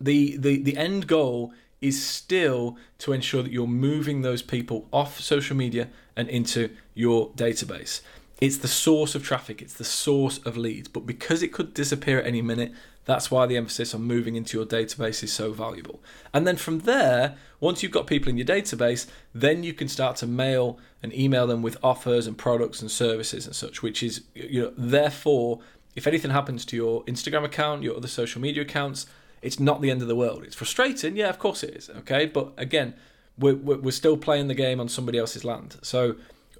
the 0.00 0.36
the 0.36 0.60
the 0.60 0.76
end 0.76 1.06
goal 1.06 1.52
is 1.80 2.04
still 2.04 2.76
to 2.98 3.12
ensure 3.12 3.42
that 3.42 3.52
you're 3.52 3.66
moving 3.66 4.22
those 4.22 4.42
people 4.42 4.86
off 4.92 5.20
social 5.20 5.56
media 5.56 5.88
and 6.16 6.28
into 6.28 6.70
your 6.94 7.30
database. 7.30 8.00
It's 8.40 8.58
the 8.58 8.68
source 8.68 9.14
of 9.14 9.22
traffic, 9.22 9.60
it's 9.60 9.74
the 9.74 9.84
source 9.84 10.38
of 10.38 10.56
leads, 10.56 10.88
but 10.88 11.06
because 11.06 11.42
it 11.42 11.52
could 11.52 11.74
disappear 11.74 12.18
at 12.18 12.26
any 12.26 12.40
minute, 12.40 12.72
that's 13.04 13.30
why 13.30 13.46
the 13.46 13.56
emphasis 13.56 13.94
on 13.94 14.02
moving 14.02 14.36
into 14.36 14.56
your 14.56 14.66
database 14.66 15.22
is 15.22 15.32
so 15.32 15.52
valuable. 15.52 16.02
And 16.32 16.46
then 16.46 16.56
from 16.56 16.80
there, 16.80 17.36
once 17.58 17.82
you've 17.82 17.92
got 17.92 18.06
people 18.06 18.30
in 18.30 18.38
your 18.38 18.46
database, 18.46 19.06
then 19.34 19.62
you 19.62 19.74
can 19.74 19.88
start 19.88 20.16
to 20.16 20.26
mail 20.26 20.78
and 21.02 21.12
email 21.14 21.46
them 21.46 21.60
with 21.60 21.76
offers 21.82 22.26
and 22.26 22.36
products 22.36 22.80
and 22.80 22.90
services 22.90 23.46
and 23.46 23.54
such, 23.54 23.82
which 23.82 24.02
is, 24.02 24.22
you 24.34 24.62
know, 24.62 24.72
therefore, 24.76 25.60
if 25.96 26.06
anything 26.06 26.30
happens 26.30 26.64
to 26.66 26.76
your 26.76 27.04
Instagram 27.04 27.44
account, 27.44 27.82
your 27.82 27.96
other 27.96 28.08
social 28.08 28.40
media 28.40 28.62
accounts, 28.62 29.06
it's 29.42 29.58
not 29.58 29.80
the 29.80 29.90
end 29.90 30.02
of 30.02 30.08
the 30.08 30.16
world. 30.16 30.44
It's 30.44 30.54
frustrating, 30.54 31.16
yeah, 31.16 31.28
of 31.28 31.38
course 31.38 31.62
it 31.62 31.74
is. 31.74 31.90
Okay, 31.90 32.26
but 32.26 32.52
again, 32.56 32.94
we're 33.38 33.56
we're 33.56 33.90
still 33.92 34.16
playing 34.16 34.48
the 34.48 34.54
game 34.54 34.80
on 34.80 34.88
somebody 34.88 35.18
else's 35.18 35.44
land. 35.44 35.76
So 35.82 36.16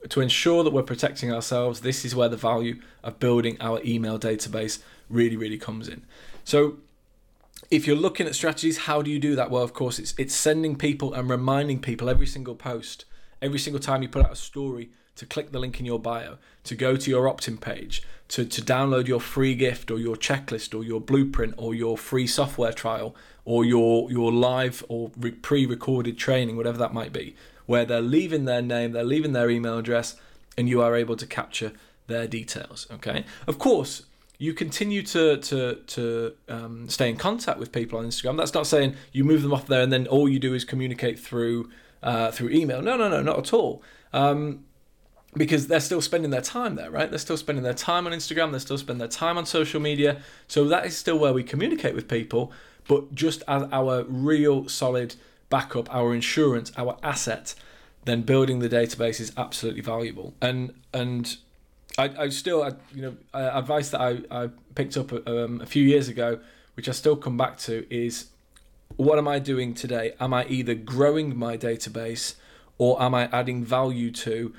to 0.08 0.20
ensure 0.20 0.64
that 0.64 0.72
we're 0.72 0.82
protecting 0.82 1.32
ourselves, 1.32 1.80
this 1.80 2.04
is 2.04 2.14
where 2.14 2.28
the 2.28 2.36
value 2.36 2.80
of 3.02 3.18
building 3.18 3.56
our 3.60 3.80
email 3.84 4.18
database 4.18 4.82
really 5.08 5.36
really 5.36 5.58
comes 5.58 5.88
in. 5.88 6.02
So 6.44 6.78
if 7.70 7.86
you're 7.86 7.96
looking 7.96 8.26
at 8.26 8.34
strategies, 8.34 8.78
how 8.78 9.02
do 9.02 9.10
you 9.10 9.18
do 9.18 9.36
that? 9.36 9.50
Well, 9.50 9.62
of 9.62 9.74
course, 9.74 9.98
it's 9.98 10.14
it's 10.18 10.34
sending 10.34 10.76
people 10.76 11.12
and 11.12 11.28
reminding 11.28 11.80
people 11.80 12.08
every 12.08 12.26
single 12.26 12.54
post, 12.54 13.04
every 13.42 13.58
single 13.58 13.80
time 13.80 14.02
you 14.02 14.08
put 14.08 14.24
out 14.24 14.32
a 14.32 14.36
story 14.36 14.90
to 15.20 15.26
click 15.26 15.52
the 15.52 15.58
link 15.58 15.78
in 15.78 15.84
your 15.84 15.98
bio, 15.98 16.38
to 16.64 16.74
go 16.74 16.96
to 16.96 17.10
your 17.10 17.28
opt 17.28 17.46
in 17.46 17.58
page, 17.58 18.02
to, 18.28 18.42
to 18.46 18.62
download 18.62 19.06
your 19.06 19.20
free 19.20 19.54
gift 19.54 19.90
or 19.90 19.98
your 19.98 20.16
checklist 20.16 20.74
or 20.74 20.82
your 20.82 20.98
blueprint 20.98 21.52
or 21.58 21.74
your 21.74 21.98
free 21.98 22.26
software 22.26 22.72
trial 22.72 23.14
or 23.44 23.62
your, 23.62 24.10
your 24.10 24.32
live 24.32 24.82
or 24.88 25.10
re- 25.18 25.30
pre 25.30 25.66
recorded 25.66 26.16
training, 26.16 26.56
whatever 26.56 26.78
that 26.78 26.94
might 26.94 27.12
be, 27.12 27.36
where 27.66 27.84
they're 27.84 28.00
leaving 28.00 28.46
their 28.46 28.62
name, 28.62 28.92
they're 28.92 29.04
leaving 29.04 29.34
their 29.34 29.50
email 29.50 29.76
address, 29.76 30.16
and 30.56 30.70
you 30.70 30.80
are 30.80 30.96
able 30.96 31.16
to 31.16 31.26
capture 31.26 31.72
their 32.06 32.26
details. 32.26 32.86
Okay. 32.90 33.26
Of 33.46 33.58
course, 33.58 34.04
you 34.38 34.54
continue 34.54 35.02
to 35.02 35.36
to 35.36 35.74
to 35.74 36.32
um, 36.48 36.88
stay 36.88 37.10
in 37.10 37.18
contact 37.18 37.58
with 37.58 37.72
people 37.72 37.98
on 37.98 38.06
Instagram. 38.06 38.38
That's 38.38 38.54
not 38.54 38.66
saying 38.66 38.96
you 39.12 39.22
move 39.22 39.42
them 39.42 39.52
off 39.52 39.66
there 39.66 39.82
and 39.82 39.92
then 39.92 40.06
all 40.06 40.30
you 40.30 40.38
do 40.38 40.54
is 40.54 40.64
communicate 40.64 41.18
through 41.18 41.68
uh, 42.02 42.30
through 42.30 42.48
email. 42.48 42.80
No, 42.80 42.96
no, 42.96 43.10
no, 43.10 43.20
not 43.20 43.38
at 43.38 43.52
all. 43.52 43.82
Um, 44.14 44.64
because 45.34 45.68
they're 45.68 45.80
still 45.80 46.00
spending 46.00 46.30
their 46.30 46.40
time 46.40 46.74
there, 46.74 46.90
right? 46.90 47.08
They're 47.08 47.18
still 47.18 47.36
spending 47.36 47.62
their 47.62 47.74
time 47.74 48.06
on 48.06 48.12
Instagram, 48.12 48.50
they're 48.50 48.60
still 48.60 48.78
spending 48.78 48.98
their 48.98 49.08
time 49.08 49.38
on 49.38 49.46
social 49.46 49.80
media. 49.80 50.20
So 50.48 50.64
that 50.68 50.86
is 50.86 50.96
still 50.96 51.18
where 51.18 51.32
we 51.32 51.42
communicate 51.42 51.94
with 51.94 52.08
people, 52.08 52.52
but 52.88 53.14
just 53.14 53.42
as 53.46 53.64
our 53.70 54.04
real 54.04 54.68
solid 54.68 55.14
backup, 55.48 55.92
our 55.94 56.14
insurance, 56.14 56.72
our 56.76 56.96
asset, 57.02 57.54
then 58.04 58.22
building 58.22 58.60
the 58.60 58.68
database 58.68 59.20
is 59.20 59.32
absolutely 59.36 59.82
valuable. 59.82 60.34
And 60.40 60.74
and 60.92 61.36
I, 61.98 62.10
I 62.18 62.28
still, 62.30 62.62
I, 62.62 62.72
you 62.94 63.02
know, 63.02 63.16
advice 63.34 63.90
that 63.90 64.00
I, 64.00 64.20
I 64.30 64.48
picked 64.74 64.96
up 64.96 65.12
um, 65.28 65.60
a 65.60 65.66
few 65.66 65.84
years 65.84 66.08
ago, 66.08 66.40
which 66.74 66.88
I 66.88 66.92
still 66.92 67.16
come 67.16 67.36
back 67.36 67.58
to, 67.58 67.86
is 67.94 68.30
what 68.96 69.18
am 69.18 69.28
I 69.28 69.38
doing 69.38 69.74
today? 69.74 70.14
Am 70.20 70.32
I 70.32 70.46
either 70.46 70.74
growing 70.74 71.36
my 71.36 71.56
database 71.56 72.34
or 72.78 73.00
am 73.02 73.14
I 73.14 73.28
adding 73.32 73.64
value 73.64 74.10
to 74.12 74.54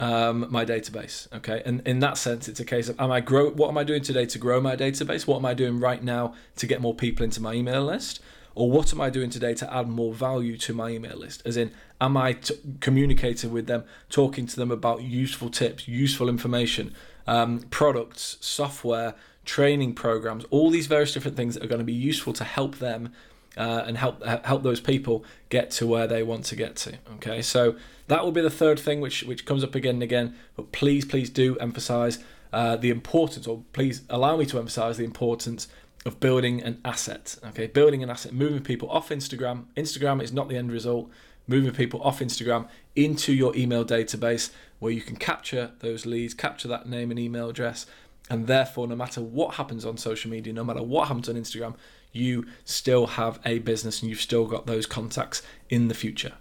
um, 0.00 0.46
my 0.50 0.64
database. 0.64 1.32
Okay, 1.34 1.62
and 1.64 1.86
in 1.86 2.00
that 2.00 2.18
sense, 2.18 2.48
it's 2.48 2.60
a 2.60 2.64
case 2.64 2.88
of 2.88 3.00
am 3.00 3.10
I 3.10 3.20
grow? 3.20 3.50
What 3.50 3.68
am 3.68 3.78
I 3.78 3.84
doing 3.84 4.02
today 4.02 4.26
to 4.26 4.38
grow 4.38 4.60
my 4.60 4.76
database? 4.76 5.26
What 5.26 5.38
am 5.38 5.46
I 5.46 5.54
doing 5.54 5.80
right 5.80 6.02
now 6.02 6.34
to 6.56 6.66
get 6.66 6.80
more 6.80 6.94
people 6.94 7.24
into 7.24 7.40
my 7.40 7.54
email 7.54 7.84
list? 7.84 8.20
Or 8.54 8.70
what 8.70 8.90
am 8.94 9.02
I 9.02 9.10
doing 9.10 9.28
today 9.28 9.52
to 9.52 9.72
add 9.72 9.86
more 9.86 10.14
value 10.14 10.56
to 10.56 10.72
my 10.72 10.88
email 10.88 11.16
list? 11.18 11.42
As 11.44 11.58
in, 11.58 11.72
am 12.00 12.16
I 12.16 12.32
t- 12.32 12.54
communicating 12.80 13.52
with 13.52 13.66
them, 13.66 13.84
talking 14.08 14.46
to 14.46 14.56
them 14.56 14.70
about 14.70 15.02
useful 15.02 15.50
tips, 15.50 15.86
useful 15.86 16.30
information, 16.30 16.94
um, 17.26 17.60
products, 17.70 18.38
software, 18.40 19.14
training 19.44 19.94
programs, 19.94 20.44
all 20.50 20.70
these 20.70 20.86
various 20.86 21.12
different 21.12 21.36
things 21.36 21.54
that 21.54 21.64
are 21.64 21.68
going 21.68 21.80
to 21.80 21.84
be 21.84 21.92
useful 21.92 22.32
to 22.32 22.44
help 22.44 22.76
them 22.76 23.12
uh, 23.56 23.84
and 23.86 23.98
help 23.98 24.24
help 24.24 24.62
those 24.62 24.80
people 24.80 25.24
get 25.48 25.70
to 25.72 25.86
where 25.86 26.06
they 26.06 26.22
want 26.22 26.44
to 26.46 26.56
get 26.56 26.76
to. 26.76 26.98
Okay, 27.14 27.42
so 27.42 27.76
that 28.08 28.24
will 28.24 28.32
be 28.32 28.40
the 28.40 28.50
third 28.50 28.78
thing 28.78 29.00
which 29.00 29.22
which 29.22 29.44
comes 29.44 29.64
up 29.64 29.74
again 29.74 29.96
and 29.96 30.02
again. 30.02 30.36
But 30.56 30.72
please, 30.72 31.04
please 31.04 31.30
do 31.30 31.56
emphasize 31.58 32.18
uh, 32.52 32.76
the 32.76 32.90
importance, 32.90 33.46
or 33.46 33.62
please 33.72 34.02
allow 34.08 34.36
me 34.36 34.46
to 34.46 34.58
emphasize 34.58 34.96
the 34.96 35.04
importance 35.04 35.68
of 36.04 36.20
building 36.20 36.62
an 36.62 36.80
asset. 36.84 37.36
Okay, 37.48 37.66
building 37.66 38.02
an 38.02 38.10
asset, 38.10 38.32
moving 38.32 38.62
people 38.62 38.90
off 38.90 39.08
Instagram. 39.08 39.64
Instagram 39.76 40.22
is 40.22 40.32
not 40.32 40.48
the 40.48 40.56
end 40.56 40.70
result. 40.70 41.10
Moving 41.48 41.72
people 41.72 42.02
off 42.02 42.18
Instagram 42.18 42.68
into 42.96 43.32
your 43.32 43.54
email 43.54 43.84
database 43.84 44.50
where 44.80 44.90
you 44.90 45.00
can 45.00 45.14
capture 45.14 45.70
those 45.78 46.04
leads, 46.04 46.34
capture 46.34 46.66
that 46.66 46.88
name 46.88 47.12
and 47.12 47.20
email 47.20 47.48
address, 47.48 47.86
And 48.28 48.46
therefore, 48.46 48.88
no 48.88 48.96
matter 48.96 49.20
what 49.20 49.54
happens 49.54 49.84
on 49.84 49.96
social 49.96 50.30
media, 50.30 50.52
no 50.52 50.64
matter 50.64 50.82
what 50.82 51.08
happens 51.08 51.28
on 51.28 51.36
Instagram, 51.36 51.74
you 52.16 52.46
still 52.64 53.06
have 53.06 53.38
a 53.44 53.58
business 53.60 54.00
and 54.00 54.10
you've 54.10 54.20
still 54.20 54.46
got 54.46 54.66
those 54.66 54.86
contacts 54.86 55.42
in 55.68 55.88
the 55.88 55.94
future. 55.94 56.32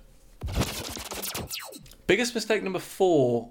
Biggest 2.08 2.36
mistake 2.36 2.63
number 2.63 2.79
four, 2.79 3.50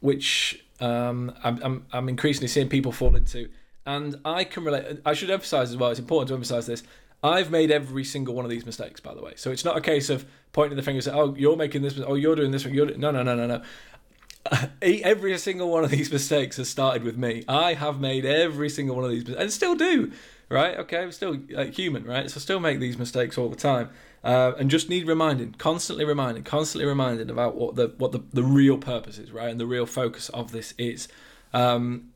which 0.00 0.64
um, 0.80 1.32
I'm, 1.42 1.60
I'm, 1.62 1.86
I'm 1.92 2.08
increasingly 2.08 2.48
seeing 2.48 2.68
people 2.68 2.92
fall 2.92 3.16
into, 3.16 3.48
and 3.86 4.16
I 4.24 4.44
can 4.44 4.64
relate. 4.64 5.00
I 5.04 5.14
should 5.14 5.30
emphasize 5.30 5.70
as 5.70 5.76
well. 5.76 5.90
It's 5.90 6.00
important 6.00 6.28
to 6.28 6.34
emphasize 6.34 6.66
this. 6.66 6.82
I've 7.22 7.50
made 7.50 7.70
every 7.70 8.04
single 8.04 8.34
one 8.34 8.44
of 8.44 8.50
these 8.50 8.64
mistakes, 8.64 9.00
by 9.00 9.14
the 9.14 9.22
way. 9.22 9.32
So 9.36 9.50
it's 9.50 9.64
not 9.64 9.76
a 9.76 9.80
case 9.80 10.08
of 10.08 10.24
pointing 10.52 10.76
the 10.76 10.82
finger 10.82 10.98
and 10.98 11.04
saying, 11.04 11.18
"Oh, 11.18 11.34
you're 11.34 11.56
making 11.56 11.82
this. 11.82 11.98
Oh, 11.98 12.14
you're 12.14 12.36
doing 12.36 12.50
this. 12.50 12.64
You're 12.64 12.86
doing... 12.86 13.00
no, 13.00 13.10
no, 13.10 13.22
no, 13.22 13.34
no, 13.34 13.46
no." 13.46 13.62
every 14.82 15.36
single 15.38 15.70
one 15.70 15.84
of 15.84 15.90
these 15.90 16.10
mistakes 16.10 16.56
has 16.56 16.68
started 16.68 17.02
with 17.02 17.16
me. 17.16 17.44
I 17.46 17.74
have 17.74 18.00
made 18.00 18.24
every 18.24 18.70
single 18.70 18.96
one 18.96 19.04
of 19.04 19.10
these, 19.10 19.28
and 19.28 19.52
still 19.52 19.74
do. 19.74 20.12
Right? 20.50 20.76
Okay, 20.78 20.98
I'm 20.98 21.12
still 21.12 21.38
like, 21.50 21.74
human, 21.74 22.04
right? 22.04 22.28
So 22.28 22.40
still 22.40 22.58
make 22.58 22.80
these 22.80 22.98
mistakes 22.98 23.38
all 23.38 23.48
the 23.48 23.56
time, 23.56 23.88
uh, 24.24 24.52
and 24.58 24.68
just 24.68 24.88
need 24.88 25.06
reminding, 25.06 25.52
constantly 25.52 26.04
reminding, 26.04 26.42
constantly 26.42 26.86
reminding 26.86 27.30
about 27.30 27.54
what 27.54 27.76
the 27.76 27.94
what 27.98 28.10
the, 28.10 28.20
the 28.32 28.42
real 28.42 28.76
purpose 28.76 29.18
is, 29.18 29.30
right? 29.30 29.48
And 29.48 29.60
the 29.60 29.66
real 29.66 29.86
focus 29.86 30.28
of 30.30 30.50
this 30.50 30.74
is. 30.76 31.06
Um, 31.52 32.10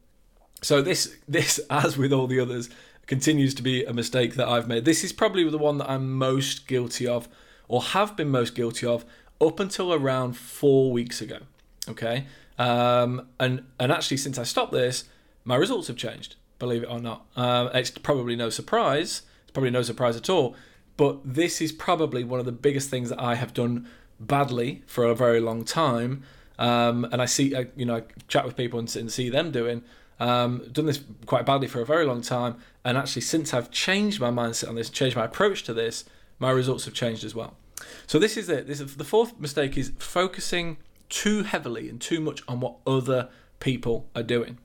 so 0.63 0.83
this 0.83 1.17
this, 1.29 1.61
as 1.71 1.97
with 1.97 2.13
all 2.13 2.27
the 2.27 2.41
others, 2.41 2.71
continues 3.07 3.55
to 3.55 3.63
be 3.63 3.85
a 3.85 3.93
mistake 3.93 4.35
that 4.35 4.49
I've 4.49 4.67
made. 4.67 4.85
This 4.85 5.05
is 5.05 5.13
probably 5.13 5.49
the 5.49 5.59
one 5.59 5.79
that 5.79 5.89
I'm 5.89 6.13
most 6.13 6.67
guilty 6.67 7.07
of, 7.07 7.29
or 7.69 7.83
have 7.83 8.17
been 8.17 8.31
most 8.31 8.57
guilty 8.57 8.87
of, 8.87 9.05
up 9.41 9.61
until 9.61 9.93
around 9.93 10.37
four 10.37 10.91
weeks 10.91 11.21
ago. 11.21 11.39
Okay, 11.89 12.27
um, 12.59 13.29
and 13.39 13.63
and 13.79 13.93
actually 13.93 14.17
since 14.17 14.39
I 14.39 14.43
stopped 14.43 14.73
this, 14.73 15.05
my 15.45 15.55
results 15.55 15.87
have 15.87 15.97
changed. 15.97 16.35
Believe 16.59 16.83
it 16.83 16.91
or 16.91 17.01
not, 17.01 17.27
um, 17.37 17.71
it's 17.75 17.91
probably 17.91 18.37
no 18.37 18.51
surprise. 18.51 19.23
It's 19.43 19.51
probably 19.53 19.71
no 19.71 19.83
surprise 19.83 20.17
at 20.17 20.31
all. 20.31 20.55
But 20.97 21.21
this 21.25 21.61
is 21.61 21.73
probably 21.73 22.23
one 22.25 22.39
of 22.39 22.47
the 22.47 22.53
biggest 22.53 22.89
things 22.91 23.09
that 23.09 23.21
I 23.21 23.35
have 23.35 23.53
done 23.53 23.89
badly 24.21 24.83
for 24.87 25.05
a 25.05 25.15
very 25.15 25.41
long 25.41 25.65
time. 25.65 26.23
Um, 26.59 27.05
and 27.11 27.21
I 27.21 27.27
see, 27.27 27.57
I, 27.57 27.67
you 27.75 27.85
know, 27.85 27.97
I 27.97 28.03
chat 28.29 28.45
with 28.45 28.57
people 28.57 28.79
and, 28.79 28.95
and 28.97 29.11
see 29.11 29.29
them 29.29 29.51
doing. 29.51 29.83
Um, 30.21 30.69
done 30.71 30.87
this 30.87 31.03
quite 31.27 31.45
badly 31.45 31.67
for 31.67 31.81
a 31.81 31.87
very 31.87 32.07
long 32.07 32.23
time, 32.23 32.57
and 32.85 32.97
actually, 32.97 33.23
since 33.23 33.53
I've 33.53 33.73
changed 33.73 34.21
my 34.21 34.31
mindset 34.31 34.69
on 34.69 34.77
this, 34.77 34.89
changed 34.89 35.17
my 35.17 35.25
approach 35.25 35.65
to 35.65 35.75
this, 35.75 36.05
my 36.39 36.53
results 36.53 36.85
have 36.85 36.95
changed 36.95 37.25
as 37.25 37.35
well. 37.35 37.57
So 38.07 38.21
this 38.21 38.37
is 38.37 38.49
it. 38.49 38.69
This 38.69 38.81
is, 38.81 38.97
the 38.97 39.05
fourth 39.05 39.39
mistake 39.41 39.77
is 39.77 39.93
focusing 39.99 40.77
too 41.09 41.43
heavily 41.43 41.89
and 41.89 42.01
too 42.01 42.21
much 42.21 42.43
on 42.47 42.61
what 42.61 42.77
other 42.87 43.29
people 43.59 44.09
are 44.15 44.23
doing. 44.23 44.59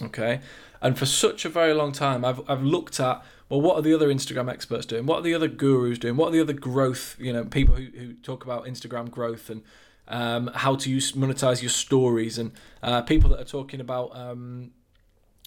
Okay, 0.00 0.40
and 0.80 0.98
for 0.98 1.06
such 1.06 1.44
a 1.44 1.48
very 1.48 1.74
long 1.74 1.92
time, 1.92 2.24
I've 2.24 2.40
I've 2.48 2.62
looked 2.62 3.00
at 3.00 3.22
well, 3.48 3.60
what 3.60 3.76
are 3.76 3.82
the 3.82 3.94
other 3.94 4.08
Instagram 4.08 4.50
experts 4.50 4.84
doing? 4.84 5.06
What 5.06 5.20
are 5.20 5.22
the 5.22 5.34
other 5.34 5.48
gurus 5.48 5.98
doing? 5.98 6.16
What 6.16 6.28
are 6.28 6.32
the 6.32 6.40
other 6.40 6.52
growth, 6.52 7.16
you 7.18 7.32
know, 7.32 7.44
people 7.44 7.76
who, 7.76 7.86
who 7.86 8.12
talk 8.14 8.44
about 8.44 8.66
Instagram 8.66 9.10
growth 9.10 9.48
and 9.48 9.62
um, 10.06 10.50
how 10.54 10.76
to 10.76 10.90
use 10.90 11.12
monetize 11.12 11.62
your 11.62 11.70
stories 11.70 12.38
and 12.38 12.52
uh, 12.82 13.02
people 13.02 13.30
that 13.30 13.40
are 13.40 13.44
talking 13.44 13.80
about 13.80 14.14
um, 14.14 14.72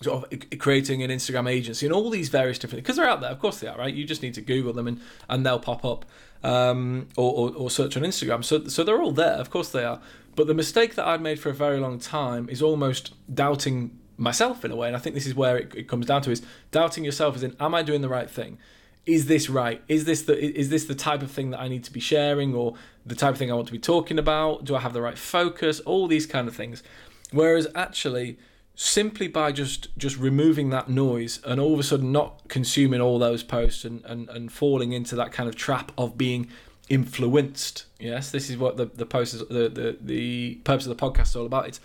sort 0.02 0.34
of 0.34 0.60
creating 0.60 1.04
an 1.04 1.12
Instagram 1.12 1.50
agency 1.50 1.86
and 1.86 1.94
all 1.94 2.10
these 2.10 2.30
various 2.30 2.58
different 2.58 2.84
because 2.84 2.96
they're 2.96 3.10
out 3.10 3.22
there. 3.22 3.30
Of 3.30 3.40
course 3.40 3.60
they 3.60 3.68
are, 3.68 3.78
right? 3.78 3.94
You 3.94 4.04
just 4.04 4.24
need 4.24 4.34
to 4.34 4.42
Google 4.42 4.74
them 4.74 4.88
and, 4.88 5.00
and 5.30 5.46
they'll 5.46 5.60
pop 5.60 5.86
up 5.86 6.06
um, 6.44 7.08
or, 7.16 7.34
or, 7.34 7.56
or 7.56 7.70
search 7.70 7.96
on 7.98 8.04
Instagram. 8.04 8.44
So 8.44 8.68
so 8.68 8.84
they're 8.84 9.02
all 9.02 9.12
there. 9.12 9.34
Of 9.34 9.52
course 9.52 9.70
they 9.70 9.84
are. 9.84 10.02
But 10.36 10.48
the 10.48 10.54
mistake 10.56 10.96
that 10.96 11.06
I'd 11.06 11.22
made 11.22 11.40
for 11.40 11.50
a 11.50 11.54
very 11.54 11.80
long 11.80 12.00
time 12.00 12.50
is 12.50 12.62
almost 12.62 13.14
doubting 13.34 14.00
myself 14.18 14.64
in 14.66 14.72
a 14.72 14.76
way. 14.76 14.88
And 14.88 14.96
I 14.96 15.00
think 15.00 15.16
this 15.16 15.28
is 15.28 15.36
where 15.36 15.58
it, 15.58 15.74
it 15.76 15.88
comes 15.88 16.06
down 16.06 16.22
to 16.24 16.32
is 16.32 16.42
doubting 16.72 17.04
yourself 17.04 17.36
as 17.36 17.44
in, 17.44 17.56
am 17.60 17.74
I 17.74 17.84
doing 17.84 18.02
the 18.02 18.10
right 18.10 18.30
thing? 18.30 18.58
Is 19.06 19.26
this 19.26 19.50
right? 19.50 19.82
Is 19.88 20.06
this 20.06 20.24
the 20.24 20.38
is 20.40 20.70
this 20.70 20.86
the 20.86 20.94
type 20.94 21.24
of 21.24 21.32
thing 21.32 21.50
that 21.52 21.60
I 21.60 21.68
need 21.68 21.84
to 21.86 21.92
be 21.92 22.00
sharing 22.00 22.54
or 22.54 22.76
the 23.04 23.16
type 23.16 23.32
of 23.32 23.38
thing 23.40 23.52
I 23.52 23.56
want 23.56 23.68
to 23.68 23.74
be 23.74 23.80
talking 23.80 24.20
about? 24.20 24.64
Do 24.66 24.76
I 24.76 24.80
have 24.80 24.94
the 24.94 25.02
right 25.02 25.18
focus? 25.18 25.80
All 25.82 26.08
these 26.08 26.28
kind 26.28 26.48
of 26.48 26.56
things. 26.56 26.84
Whereas 27.32 27.68
actually 27.74 28.38
simply 28.76 29.28
by 29.28 29.52
just 29.52 29.96
just 29.98 30.18
removing 30.18 30.70
that 30.70 30.90
noise 30.90 31.40
and 31.46 31.60
all 31.60 31.74
of 31.74 31.80
a 31.80 31.84
sudden 31.84 32.12
not 32.12 32.42
consuming 32.48 33.02
all 33.02 33.20
those 33.20 33.44
posts 33.44 33.86
and, 33.86 34.04
and, 34.06 34.30
and 34.30 34.52
falling 34.52 34.92
into 34.92 35.16
that 35.16 35.32
kind 35.32 35.50
of 35.50 35.56
trap 35.56 35.92
of 35.98 36.18
being 36.18 36.48
influenced 36.90 37.86
yes 38.00 38.32
this 38.32 38.50
is 38.50 38.58
what 38.58 38.78
the 38.78 38.86
the 38.86 39.06
post 39.06 39.34
is 39.34 39.42
the, 39.50 39.70
the 39.70 39.98
the 40.02 40.56
purpose 40.64 40.88
of 40.88 40.98
the 40.98 41.02
podcast 41.02 41.28
is 41.28 41.36
all 41.36 41.46
about 41.46 41.68
it's 41.68 41.80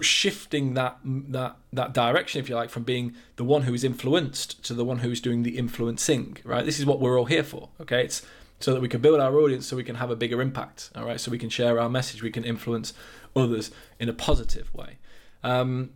shifting 0.00 0.74
that 0.74 0.98
that 1.04 1.56
that 1.72 1.92
direction 1.92 2.40
if 2.40 2.48
you 2.48 2.54
like 2.54 2.70
from 2.70 2.82
being 2.82 3.14
the 3.36 3.44
one 3.44 3.62
who 3.62 3.74
is 3.74 3.84
influenced 3.84 4.62
to 4.64 4.74
the 4.74 4.84
one 4.84 4.98
who 4.98 5.10
is 5.10 5.20
doing 5.20 5.42
the 5.42 5.56
influencing 5.58 6.36
right? 6.44 6.64
This 6.64 6.78
is 6.78 6.86
what 6.86 7.00
we're 7.00 7.18
all 7.18 7.26
here 7.26 7.44
for 7.44 7.68
okay? 7.80 8.04
It's 8.04 8.22
so 8.60 8.72
that 8.72 8.80
we 8.80 8.88
can 8.88 9.00
build 9.00 9.20
our 9.20 9.36
audience 9.38 9.66
so 9.66 9.76
we 9.76 9.84
can 9.84 9.96
have 9.96 10.10
a 10.10 10.16
bigger 10.16 10.40
impact 10.40 10.90
all 10.94 11.04
right? 11.04 11.20
So 11.20 11.30
we 11.30 11.38
can 11.38 11.50
share 11.50 11.80
our 11.80 11.88
message 11.88 12.22
we 12.22 12.30
can 12.30 12.44
influence 12.44 12.92
others 13.36 13.70
in 13.98 14.08
a 14.08 14.12
positive 14.12 14.72
way. 14.74 14.98
Um, 15.42 15.90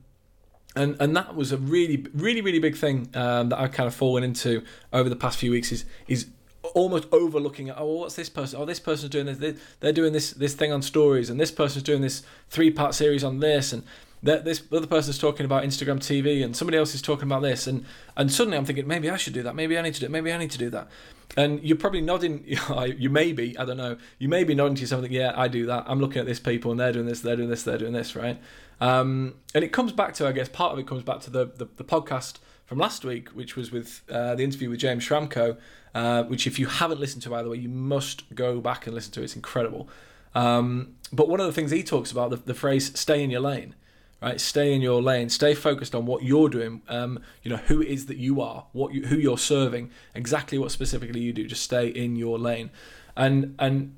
and 0.76 0.96
and 1.00 1.16
that 1.16 1.34
was 1.34 1.52
a 1.52 1.56
really 1.56 2.06
really 2.14 2.40
really 2.40 2.58
big 2.58 2.76
thing 2.76 3.08
um, 3.14 3.48
that 3.48 3.58
I've 3.58 3.72
kind 3.72 3.86
of 3.86 3.94
fallen 3.94 4.22
into 4.22 4.62
over 4.92 5.08
the 5.08 5.16
past 5.16 5.38
few 5.38 5.50
weeks 5.50 5.72
is 5.72 5.84
is 6.06 6.26
almost 6.74 7.06
overlooking 7.12 7.70
oh 7.70 8.00
what's 8.00 8.14
this 8.14 8.28
person 8.28 8.58
oh 8.60 8.64
this 8.64 8.80
person's 8.80 9.10
doing 9.10 9.26
this 9.26 9.58
they're 9.80 9.92
doing 9.92 10.12
this 10.12 10.32
this 10.32 10.54
thing 10.54 10.72
on 10.72 10.82
stories 10.82 11.30
and 11.30 11.40
this 11.40 11.50
person's 11.50 11.82
doing 11.82 12.02
this 12.02 12.22
three 12.48 12.70
part 12.70 12.94
series 12.94 13.24
on 13.24 13.40
this 13.40 13.72
and 13.72 13.82
that 14.20 14.44
this 14.44 14.62
other 14.72 14.86
person's 14.86 15.16
talking 15.16 15.46
about 15.46 15.62
Instagram 15.62 15.98
TV 15.98 16.44
and 16.44 16.56
somebody 16.56 16.76
else 16.76 16.94
is 16.94 17.02
talking 17.02 17.24
about 17.24 17.42
this 17.42 17.66
and 17.66 17.84
and 18.16 18.32
suddenly 18.32 18.56
I'm 18.56 18.64
thinking 18.64 18.86
maybe 18.86 19.08
I 19.08 19.16
should 19.16 19.34
do 19.34 19.42
that 19.44 19.54
maybe 19.54 19.78
I 19.78 19.82
need 19.82 19.94
to 19.94 20.00
do 20.00 20.06
it 20.06 20.12
maybe 20.12 20.32
I 20.32 20.38
need 20.38 20.50
to 20.50 20.58
do 20.58 20.70
that. 20.70 20.88
And 21.36 21.62
you're 21.62 21.76
probably 21.76 22.00
nodding 22.00 22.44
you 22.96 23.10
may 23.10 23.32
be 23.32 23.56
I 23.56 23.64
don't 23.64 23.76
know 23.76 23.96
you 24.18 24.28
may 24.28 24.42
be 24.44 24.54
nodding 24.54 24.74
to 24.76 24.86
something 24.86 25.12
yeah 25.12 25.32
I 25.36 25.46
do 25.46 25.66
that 25.66 25.84
I'm 25.86 26.00
looking 26.00 26.18
at 26.20 26.26
this 26.26 26.40
people 26.40 26.72
and 26.72 26.80
they're 26.80 26.92
doing 26.92 27.06
this 27.06 27.20
they're 27.20 27.36
doing 27.36 27.50
this 27.50 27.62
they're 27.62 27.78
doing 27.78 27.92
this 27.92 28.16
right? 28.16 28.40
Um, 28.80 29.34
and 29.54 29.64
it 29.64 29.72
comes 29.72 29.92
back 29.92 30.14
to, 30.14 30.26
I 30.26 30.32
guess, 30.32 30.48
part 30.48 30.72
of 30.72 30.78
it 30.78 30.86
comes 30.86 31.02
back 31.02 31.20
to 31.20 31.30
the, 31.30 31.46
the, 31.46 31.68
the 31.76 31.84
podcast 31.84 32.38
from 32.68 32.76
last 32.76 33.02
week, 33.02 33.30
which 33.30 33.56
was 33.56 33.72
with 33.72 34.02
uh, 34.10 34.34
the 34.34 34.44
interview 34.44 34.68
with 34.68 34.78
James 34.78 35.02
Schramko, 35.02 35.56
uh, 35.94 36.24
which 36.24 36.46
if 36.46 36.58
you 36.58 36.66
haven't 36.66 37.00
listened 37.00 37.22
to, 37.22 37.30
by 37.30 37.42
the 37.42 37.48
way, 37.48 37.56
you 37.56 37.68
must 37.70 38.32
go 38.34 38.60
back 38.60 38.86
and 38.86 38.94
listen 38.94 39.10
to. 39.12 39.22
It's 39.22 39.34
incredible. 39.34 39.88
Um, 40.34 40.94
but 41.10 41.30
one 41.30 41.40
of 41.40 41.46
the 41.46 41.52
things 41.54 41.70
he 41.70 41.82
talks 41.82 42.12
about, 42.12 42.28
the, 42.28 42.36
the 42.36 42.52
phrase 42.52 42.96
"stay 42.98 43.24
in 43.24 43.30
your 43.30 43.40
lane," 43.40 43.74
right? 44.20 44.38
Stay 44.38 44.74
in 44.74 44.82
your 44.82 45.00
lane. 45.00 45.30
Stay 45.30 45.54
focused 45.54 45.94
on 45.94 46.04
what 46.04 46.22
you're 46.22 46.50
doing. 46.50 46.82
Um, 46.90 47.20
you 47.42 47.50
know 47.50 47.56
who 47.56 47.80
it 47.80 47.88
is 47.88 48.04
that 48.04 48.18
you 48.18 48.42
are, 48.42 48.66
what 48.72 48.92
you, 48.92 49.06
who 49.06 49.16
you're 49.16 49.38
serving, 49.38 49.90
exactly 50.14 50.58
what 50.58 50.70
specifically 50.70 51.20
you 51.20 51.32
do. 51.32 51.46
Just 51.46 51.62
stay 51.62 51.88
in 51.88 52.16
your 52.16 52.38
lane, 52.38 52.68
and 53.16 53.54
and 53.58 53.96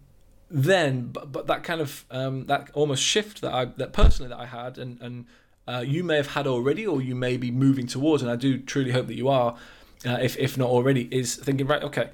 then 0.48 1.08
but, 1.08 1.32
but 1.32 1.48
that 1.48 1.64
kind 1.64 1.80
of 1.80 2.04
um, 2.12 2.46
that 2.46 2.70
almost 2.72 3.02
shift 3.02 3.40
that 3.40 3.52
I 3.52 3.64
that 3.64 3.92
personally 3.92 4.28
that 4.28 4.38
I 4.38 4.46
had 4.46 4.78
and 4.78 5.00
and 5.02 5.26
uh, 5.70 5.80
you 5.80 6.02
may 6.02 6.16
have 6.16 6.28
had 6.28 6.46
already 6.46 6.86
or 6.86 7.00
you 7.00 7.14
may 7.14 7.36
be 7.36 7.50
moving 7.50 7.86
towards 7.86 8.22
and 8.22 8.30
I 8.30 8.36
do 8.36 8.58
truly 8.58 8.92
hope 8.92 9.06
that 9.06 9.16
you 9.16 9.28
are 9.28 9.56
uh, 10.06 10.18
if 10.20 10.36
if 10.38 10.58
not 10.58 10.68
already 10.68 11.08
is 11.10 11.36
thinking 11.36 11.66
right 11.66 11.82
okay 11.82 12.10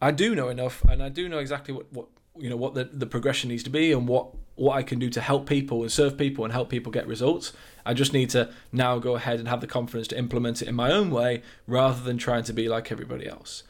I 0.00 0.10
do 0.10 0.34
know 0.34 0.48
enough 0.48 0.84
and 0.84 1.02
I 1.02 1.08
do 1.08 1.28
know 1.28 1.38
exactly 1.38 1.74
what 1.74 1.92
what 1.92 2.06
you 2.36 2.48
know 2.48 2.56
what 2.56 2.74
the, 2.74 2.84
the 2.84 3.06
progression 3.06 3.48
needs 3.50 3.62
to 3.64 3.70
be 3.70 3.92
and 3.92 4.06
what 4.06 4.28
what 4.54 4.76
I 4.76 4.82
can 4.82 4.98
do 4.98 5.08
to 5.10 5.20
help 5.20 5.48
people 5.48 5.82
and 5.82 5.90
serve 5.90 6.18
people 6.18 6.44
and 6.44 6.52
help 6.52 6.68
people 6.68 6.90
get 6.90 7.06
results. 7.06 7.52
I 7.86 7.94
just 7.94 8.12
need 8.12 8.30
to 8.30 8.52
now 8.72 8.98
go 8.98 9.14
ahead 9.14 9.38
and 9.38 9.48
have 9.48 9.60
the 9.60 9.66
confidence 9.68 10.08
to 10.08 10.18
implement 10.18 10.62
it 10.62 10.68
in 10.68 10.74
my 10.74 10.90
own 10.90 11.10
way 11.10 11.42
rather 11.66 12.02
than 12.02 12.18
trying 12.18 12.42
to 12.44 12.52
be 12.52 12.68
like 12.68 12.90
everybody 12.90 13.26
else. 13.26 13.62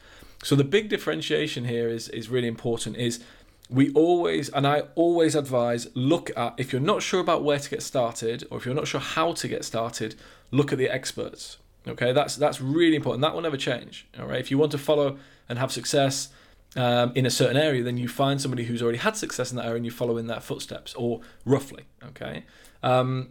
So 0.43 0.55
the 0.55 0.63
big 0.63 0.89
differentiation 0.89 1.65
here 1.65 1.89
is 1.89 2.09
is 2.09 2.29
really 2.29 2.47
important 2.47 2.97
is 2.97 3.23
we 3.69 3.91
always 3.91 4.49
and 4.49 4.65
I 4.65 4.81
always 4.95 5.35
advise 5.35 5.87
look 5.93 6.31
at 6.35 6.55
if 6.57 6.73
you're 6.73 6.81
not 6.81 7.03
sure 7.03 7.19
about 7.19 7.43
where 7.43 7.59
to 7.59 7.69
get 7.69 7.83
started 7.83 8.45
or 8.49 8.57
if 8.57 8.65
you're 8.65 8.75
not 8.75 8.87
sure 8.87 8.99
how 8.99 9.33
to 9.33 9.47
get 9.47 9.63
started, 9.63 10.15
look 10.51 10.71
at 10.71 10.79
the 10.79 10.89
experts. 10.89 11.57
Okay, 11.87 12.11
that's 12.11 12.35
that's 12.35 12.59
really 12.59 12.95
important. 12.95 13.21
That 13.21 13.33
will 13.33 13.41
never 13.41 13.57
change. 13.57 14.07
All 14.19 14.25
right, 14.25 14.39
if 14.39 14.49
you 14.51 14.57
want 14.57 14.71
to 14.71 14.77
follow 14.77 15.17
and 15.47 15.59
have 15.59 15.71
success 15.71 16.29
um, 16.75 17.11
in 17.15 17.25
a 17.25 17.29
certain 17.29 17.57
area, 17.57 17.83
then 17.83 17.97
you 17.97 18.07
find 18.07 18.41
somebody 18.41 18.65
who's 18.65 18.81
already 18.81 18.97
had 18.97 19.15
success 19.15 19.51
in 19.51 19.57
that 19.57 19.65
area 19.65 19.77
and 19.77 19.85
you 19.85 19.91
follow 19.91 20.17
in 20.17 20.27
their 20.27 20.41
footsteps, 20.41 20.93
or 20.95 21.21
roughly. 21.45 21.83
Okay. 22.03 22.45
Um, 22.81 23.29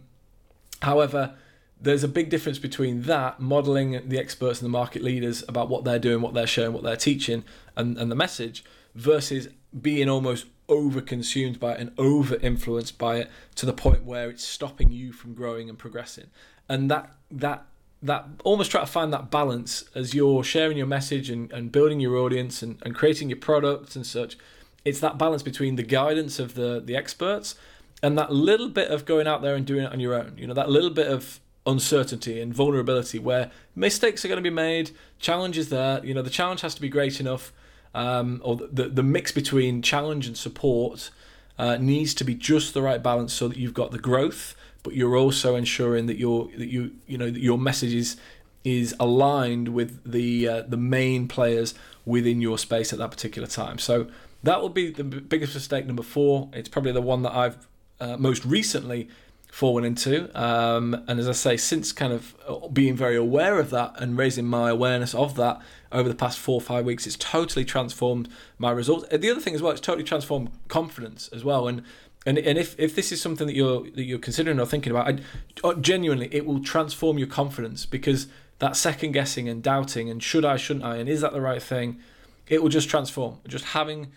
however, 0.81 1.35
there's 1.81 2.03
a 2.03 2.07
big 2.07 2.29
difference 2.29 2.59
between 2.59 3.03
that 3.03 3.39
modeling 3.39 4.07
the 4.07 4.17
experts 4.17 4.61
and 4.61 4.65
the 4.65 4.71
market 4.71 5.01
leaders 5.01 5.43
about 5.47 5.69
what 5.69 5.83
they're 5.83 5.99
doing, 5.99 6.21
what 6.21 6.33
they're 6.33 6.47
showing, 6.47 6.73
what 6.73 6.83
they're 6.83 6.97
teaching, 6.97 7.43
and, 7.75 7.97
and 7.97 8.11
the 8.11 8.15
message 8.15 8.63
versus 8.95 9.47
being 9.79 10.09
almost 10.09 10.47
over 10.67 11.01
consumed 11.01 11.59
by 11.59 11.73
it 11.73 11.79
and 11.79 11.91
over 11.97 12.35
influenced 12.37 12.97
by 12.97 13.17
it 13.17 13.29
to 13.55 13.65
the 13.65 13.73
point 13.73 14.05
where 14.05 14.29
it's 14.29 14.43
stopping 14.43 14.91
you 14.91 15.11
from 15.11 15.33
growing 15.33 15.69
and 15.69 15.77
progressing. 15.77 16.27
And 16.67 16.89
that 16.91 17.11
that 17.31 17.65
that 18.01 18.25
almost 18.43 18.71
try 18.71 18.79
to 18.79 18.87
find 18.87 19.11
that 19.11 19.29
balance 19.29 19.83
as 19.93 20.13
you're 20.13 20.43
sharing 20.43 20.77
your 20.77 20.87
message 20.87 21.29
and, 21.29 21.51
and 21.51 21.71
building 21.71 21.99
your 21.99 22.15
audience 22.15 22.61
and, 22.63 22.81
and 22.83 22.95
creating 22.95 23.29
your 23.29 23.39
products 23.39 23.95
and 23.95 24.05
such. 24.05 24.37
It's 24.85 25.01
that 25.01 25.17
balance 25.17 25.43
between 25.43 25.75
the 25.75 25.83
guidance 25.83 26.39
of 26.39 26.53
the 26.53 26.81
the 26.83 26.95
experts 26.95 27.55
and 28.01 28.17
that 28.17 28.31
little 28.31 28.69
bit 28.69 28.89
of 28.89 29.05
going 29.05 29.27
out 29.27 29.41
there 29.41 29.55
and 29.55 29.65
doing 29.65 29.83
it 29.83 29.91
on 29.91 29.99
your 29.99 30.13
own. 30.13 30.35
You 30.37 30.47
know, 30.47 30.53
that 30.53 30.69
little 30.69 30.89
bit 30.89 31.07
of 31.07 31.39
uncertainty 31.65 32.39
and 32.41 32.53
vulnerability 32.53 33.19
where 33.19 33.51
mistakes 33.75 34.23
are 34.23 34.27
going 34.27 34.37
to 34.37 34.49
be 34.49 34.53
made, 34.53 34.91
challenges 35.19 35.69
there. 35.69 36.03
You 36.05 36.13
know, 36.13 36.21
the 36.21 36.29
challenge 36.29 36.61
has 36.61 36.73
to 36.75 36.81
be 36.81 36.89
great 36.89 37.19
enough, 37.19 37.51
um, 37.93 38.41
or 38.43 38.55
the 38.55 38.89
the 38.89 39.03
mix 39.03 39.31
between 39.31 39.81
challenge 39.81 40.27
and 40.27 40.37
support 40.37 41.11
uh, 41.57 41.77
needs 41.77 42.13
to 42.15 42.23
be 42.23 42.35
just 42.35 42.73
the 42.73 42.81
right 42.81 43.01
balance 43.01 43.33
so 43.33 43.47
that 43.47 43.57
you've 43.57 43.73
got 43.73 43.91
the 43.91 43.99
growth, 43.99 44.55
but 44.83 44.95
you're 44.95 45.17
also 45.17 45.55
ensuring 45.55 46.05
that 46.05 46.17
your 46.17 46.49
that 46.57 46.67
you 46.67 46.91
you 47.07 47.17
know 47.17 47.29
that 47.29 47.41
your 47.41 47.57
message 47.57 47.93
is 47.93 48.17
is 48.63 48.95
aligned 48.99 49.69
with 49.69 50.09
the 50.09 50.47
uh, 50.47 50.61
the 50.61 50.77
main 50.77 51.27
players 51.27 51.73
within 52.05 52.41
your 52.41 52.57
space 52.57 52.93
at 52.93 52.99
that 52.99 53.11
particular 53.11 53.47
time. 53.47 53.77
So 53.77 54.07
that 54.43 54.61
will 54.61 54.69
be 54.69 54.91
the 54.91 55.03
biggest 55.03 55.53
mistake 55.53 55.85
number 55.85 56.03
four. 56.03 56.49
It's 56.53 56.69
probably 56.69 56.91
the 56.91 57.01
one 57.01 57.23
that 57.23 57.35
I've 57.35 57.67
uh, 57.99 58.17
most 58.17 58.45
recently 58.45 59.09
fallen 59.51 59.83
into. 59.83 60.29
Um, 60.39 61.03
and 61.07 61.19
as 61.19 61.27
I 61.27 61.33
say, 61.33 61.57
since 61.57 61.91
kind 61.91 62.13
of 62.13 62.35
uh, 62.47 62.67
being 62.67 62.95
very 62.95 63.15
aware 63.15 63.59
of 63.59 63.69
that 63.71 63.93
and 63.97 64.17
raising 64.17 64.45
my 64.45 64.69
awareness 64.69 65.13
of 65.13 65.35
that 65.35 65.61
over 65.91 66.07
the 66.07 66.15
past 66.15 66.39
four 66.39 66.55
or 66.55 66.61
five 66.61 66.85
weeks, 66.85 67.07
it's 67.07 67.17
totally 67.17 67.65
transformed 67.65 68.29
my 68.57 68.71
results. 68.71 69.07
The 69.09 69.29
other 69.29 69.41
thing 69.41 69.55
as 69.55 69.61
well, 69.61 69.71
it's 69.71 69.81
totally 69.81 70.03
transformed 70.03 70.51
confidence 70.67 71.29
as 71.29 71.43
well. 71.43 71.67
And 71.67 71.83
and 72.25 72.37
and 72.37 72.57
if, 72.57 72.77
if 72.77 72.95
this 72.95 73.11
is 73.11 73.21
something 73.21 73.47
that 73.47 73.55
you're 73.55 73.83
that 73.91 74.03
you're 74.03 74.19
considering 74.19 74.59
or 74.59 74.65
thinking 74.65 74.91
about, 74.91 75.07
I, 75.07 75.67
uh, 75.67 75.73
genuinely, 75.75 76.29
it 76.31 76.45
will 76.45 76.61
transform 76.61 77.17
your 77.17 77.27
confidence 77.27 77.85
because 77.85 78.27
that 78.59 78.75
second 78.75 79.13
guessing 79.13 79.47
and 79.47 79.63
doubting 79.63 80.09
and 80.09 80.21
should 80.21 80.45
I, 80.45 80.57
shouldn't 80.57 80.85
I, 80.85 80.97
and 80.97 81.09
is 81.09 81.21
that 81.21 81.33
the 81.33 81.41
right 81.41 81.61
thing, 81.61 81.99
it 82.47 82.61
will 82.61 82.69
just 82.69 82.89
transform. 82.89 83.37
Just 83.47 83.65
having 83.65 84.11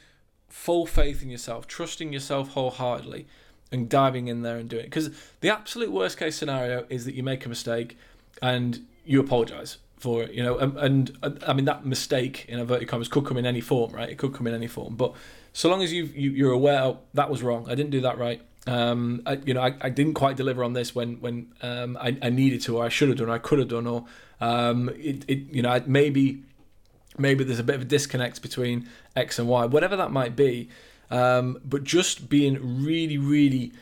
full 0.48 0.84
faith 0.84 1.22
in 1.22 1.30
yourself, 1.30 1.66
trusting 1.66 2.12
yourself 2.12 2.50
wholeheartedly, 2.50 3.26
and 3.72 3.88
diving 3.88 4.28
in 4.28 4.42
there 4.42 4.56
and 4.56 4.68
doing 4.68 4.84
it. 4.84 4.90
Because 4.90 5.10
the 5.40 5.50
absolute 5.50 5.90
worst 5.90 6.18
case 6.18 6.36
scenario 6.36 6.86
is 6.88 7.04
that 7.04 7.14
you 7.14 7.22
make 7.22 7.44
a 7.46 7.48
mistake 7.48 7.96
and 8.40 8.84
you 9.04 9.20
apologize 9.20 9.78
for 9.98 10.22
it, 10.22 10.32
you 10.32 10.42
know. 10.42 10.58
And, 10.58 10.76
and 10.76 11.18
uh, 11.22 11.30
I 11.46 11.52
mean 11.52 11.64
that 11.64 11.86
mistake 11.86 12.46
in 12.48 12.58
inverted 12.58 12.88
commas 12.88 13.08
could 13.08 13.24
come 13.24 13.36
in 13.36 13.46
any 13.46 13.60
form, 13.60 13.92
right? 13.92 14.08
It 14.08 14.18
could 14.18 14.34
come 14.34 14.46
in 14.46 14.54
any 14.54 14.66
form, 14.66 14.96
but 14.96 15.14
so 15.52 15.68
long 15.68 15.82
as 15.82 15.92
you 15.92 16.04
you're 16.04 16.52
aware 16.52 16.82
oh, 16.82 16.98
that 17.14 17.30
was 17.30 17.42
wrong, 17.42 17.66
I 17.68 17.74
didn't 17.74 17.90
do 17.90 18.00
that 18.02 18.18
right. 18.18 18.42
Um, 18.66 19.22
I, 19.26 19.34
you 19.44 19.54
know, 19.54 19.60
I, 19.60 19.74
I 19.80 19.88
didn't 19.88 20.14
quite 20.14 20.36
deliver 20.36 20.62
on 20.62 20.72
this 20.72 20.94
when 20.94 21.20
when 21.20 21.52
um, 21.62 21.96
I, 22.00 22.16
I 22.22 22.30
needed 22.30 22.60
to, 22.62 22.78
or 22.78 22.84
I 22.84 22.88
should 22.88 23.08
have 23.08 23.18
done, 23.18 23.28
or 23.28 23.32
I 23.32 23.38
could 23.38 23.58
have 23.58 23.68
done, 23.68 23.86
or 23.86 24.04
um, 24.40 24.88
it, 24.96 25.24
it 25.28 25.38
you 25.52 25.62
know 25.62 25.82
maybe 25.86 26.42
maybe 27.18 27.44
there's 27.44 27.58
a 27.58 27.64
bit 27.64 27.76
of 27.76 27.82
a 27.82 27.86
disconnect 27.86 28.42
between 28.42 28.88
X 29.14 29.38
and 29.38 29.48
Y, 29.48 29.66
whatever 29.66 29.96
that 29.96 30.10
might 30.10 30.36
be. 30.36 30.68
Um, 31.12 31.60
but 31.62 31.84
just 31.84 32.30
being 32.30 32.82
really, 32.82 33.18
really, 33.18 33.72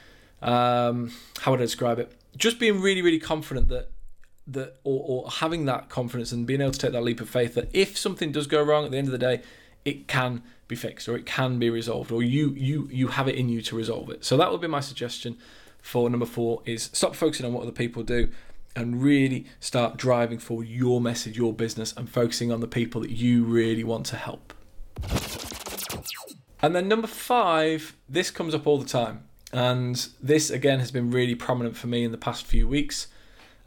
um, 0.43 1.13
how 1.39 1.53
would 1.53 1.61
I 1.61 1.65
describe 1.65 2.01
it? 2.01 2.13
Just 2.37 2.59
being 2.59 2.81
really, 2.81 3.03
really 3.03 3.21
confident 3.21 3.69
that 3.69 3.91
that, 4.49 4.81
or, 4.83 5.05
or 5.07 5.31
having 5.31 5.65
that 5.67 5.89
confidence 5.89 6.33
and 6.33 6.45
being 6.45 6.61
able 6.61 6.73
to 6.73 6.79
take 6.79 6.91
that 6.91 7.05
leap 7.05 7.21
of 7.21 7.31
faith 7.31 7.55
that 7.55 7.69
if 7.73 7.97
something 7.97 8.33
does 8.33 8.49
go 8.49 8.61
wrong 8.61 8.85
at 8.85 8.91
the 8.91 8.99
end 8.99 9.07
of 9.07 9.13
the 9.13 9.19
day, 9.19 9.43
it 9.85 10.09
can 10.09 10.43
be 10.67 10.75
fixed 10.75 11.09
or 11.09 11.17
it 11.17 11.25
can 11.25 11.61
be 11.61 11.71
resolved, 11.71 12.11
or 12.11 12.21
you 12.23 12.51
you 12.57 12.89
you 12.91 13.09
have 13.09 13.29
it 13.29 13.37
in 13.37 13.49
you 13.49 13.63
to 13.63 13.77
resolve 13.77 14.11
it. 14.11 14.25
So 14.25 14.37
that 14.37 14.51
would 14.51 14.61
be 14.61 14.67
my 14.67 14.81
suggestion 14.81 15.39
for 15.81 16.11
number 16.11 16.27
four: 16.27 16.63
is 16.67 16.91
stop 16.93 17.15
focusing 17.15 17.47
on 17.47 17.53
what 17.53 17.63
other 17.63 17.71
people 17.71 18.03
do 18.03 18.29
and 18.75 19.03
really 19.03 19.47
start 19.61 19.97
driving 19.97 20.39
for 20.39 20.65
your 20.65 21.01
message, 21.01 21.37
your 21.37 21.53
business, 21.53 21.95
and 21.97 22.11
focusing 22.11 22.51
on 22.51 22.61
the 22.61 22.69
people 22.69 23.01
that 23.03 23.11
you 23.11 23.45
really 23.45 23.85
want 23.85 24.07
to 24.07 24.17
help. 24.17 24.53
And 26.63 26.75
then 26.75 26.89
number 26.89 27.07
five, 27.07 27.95
this 28.09 28.31
comes 28.31 28.55
up 28.55 28.67
all 28.67 28.79
the 28.79 28.89
time. 28.89 29.25
And 29.53 30.07
this 30.23 30.51
again 30.51 30.79
has 30.79 30.91
been 30.91 31.11
really 31.11 31.35
prominent 31.35 31.77
for 31.77 31.87
me 31.87 32.05
in 32.05 32.13
the 32.13 32.19
past 32.19 32.47
few 32.47 32.69
weeks. 32.69 33.09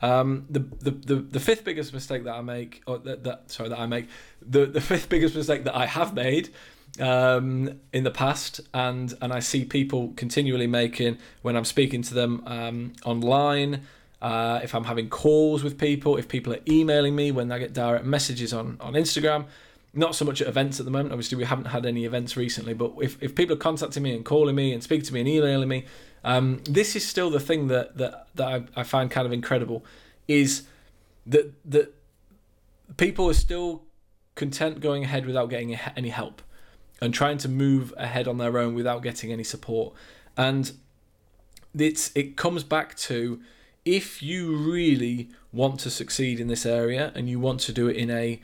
Um, 0.01 0.45
the, 0.49 0.60
the, 0.60 0.91
the, 0.91 1.15
the 1.15 1.39
fifth 1.39 1.63
biggest 1.63 1.93
mistake 1.93 2.23
that 2.25 2.34
I 2.34 2.41
make, 2.41 2.82
or 2.86 2.97
that, 2.99 3.23
that 3.23 3.51
sorry 3.51 3.69
that 3.69 3.79
I 3.79 3.86
make, 3.86 4.08
the, 4.41 4.65
the 4.65 4.82
fifth 4.82 5.10
biggest 5.10 5.36
mistake 5.36 5.63
that 5.63 5.75
I 5.75 5.86
have 5.86 6.13
made 6.13 6.49
um, 6.99 7.79
in 7.91 8.03
the 8.03 8.12
past, 8.12 8.62
and 8.73 9.13
and 9.21 9.34
I 9.34 9.39
see 9.39 9.65
people 9.65 10.13
continually 10.15 10.67
making 10.67 11.17
when 11.41 11.56
I'm 11.56 11.65
speaking 11.65 12.01
to 12.03 12.13
them 12.13 12.43
um, 12.45 12.93
online, 13.06 13.84
uh, 14.21 14.60
if 14.63 14.75
I'm 14.75 14.84
having 14.84 15.10
calls 15.10 15.63
with 15.63 15.77
people, 15.77 16.17
if 16.17 16.27
people 16.27 16.53
are 16.53 16.60
emailing 16.67 17.15
me, 17.15 17.32
when 17.32 17.51
I 17.51 17.58
get 17.58 17.73
direct 17.73 18.06
messages 18.06 18.53
on 18.53 18.77
on 18.79 18.93
Instagram, 18.93 19.45
not 19.93 20.15
so 20.15 20.25
much 20.25 20.41
at 20.41 20.47
events 20.47 20.79
at 20.79 20.86
the 20.86 20.91
moment. 20.91 21.12
Obviously, 21.12 21.38
we 21.38 21.43
haven't 21.43 21.65
had 21.65 21.86
any 21.86 22.06
events 22.06 22.36
recently, 22.36 22.73
but 22.73 22.93
if, 22.99 23.21
if 23.21 23.36
people 23.36 23.56
are 23.56 23.60
contacting 23.60 24.01
me 24.01 24.15
and 24.15 24.25
calling 24.25 24.56
me 24.56 24.73
and 24.73 24.82
speaking 24.82 25.06
to 25.06 25.13
me 25.13 25.19
and 25.19 25.29
emailing 25.29 25.69
me, 25.69 25.86
um, 26.23 26.62
this 26.65 26.95
is 26.95 27.08
still 27.08 27.29
the 27.29 27.39
thing 27.39 27.67
that 27.67 27.97
that, 27.97 28.27
that 28.36 28.47
I, 28.47 28.82
I 28.82 28.84
find 28.84 29.12
kind 29.12 29.25
of 29.25 29.34
incredible 29.34 29.86
is 30.27 30.63
that 31.25 31.53
that 31.69 31.93
people 32.97 33.29
are 33.29 33.36
still 33.36 33.84
content 34.36 34.79
going 34.79 35.03
ahead 35.03 35.25
without 35.25 35.49
getting 35.49 35.75
any 35.95 36.10
help 36.10 36.41
and 37.01 37.13
trying 37.13 37.38
to 37.38 37.49
move 37.49 37.93
ahead 37.97 38.27
on 38.27 38.38
their 38.38 38.58
own 38.58 38.73
without 38.73 39.03
getting 39.03 39.32
any 39.32 39.43
support. 39.43 39.93
And 40.36 40.71
it's 41.77 42.12
it 42.15 42.36
comes 42.36 42.63
back 42.63 42.95
to 42.95 43.41
if 43.86 44.23
you 44.23 44.56
really 44.56 45.29
want 45.51 45.79
to 45.82 45.89
succeed 45.89 46.39
in 46.39 46.47
this 46.47 46.65
area 46.65 47.12
and 47.15 47.29
you 47.29 47.39
want 47.39 47.60
to 47.62 47.73
do 47.73 47.88
it 47.88 47.97
in 47.97 48.10
a 48.10 48.41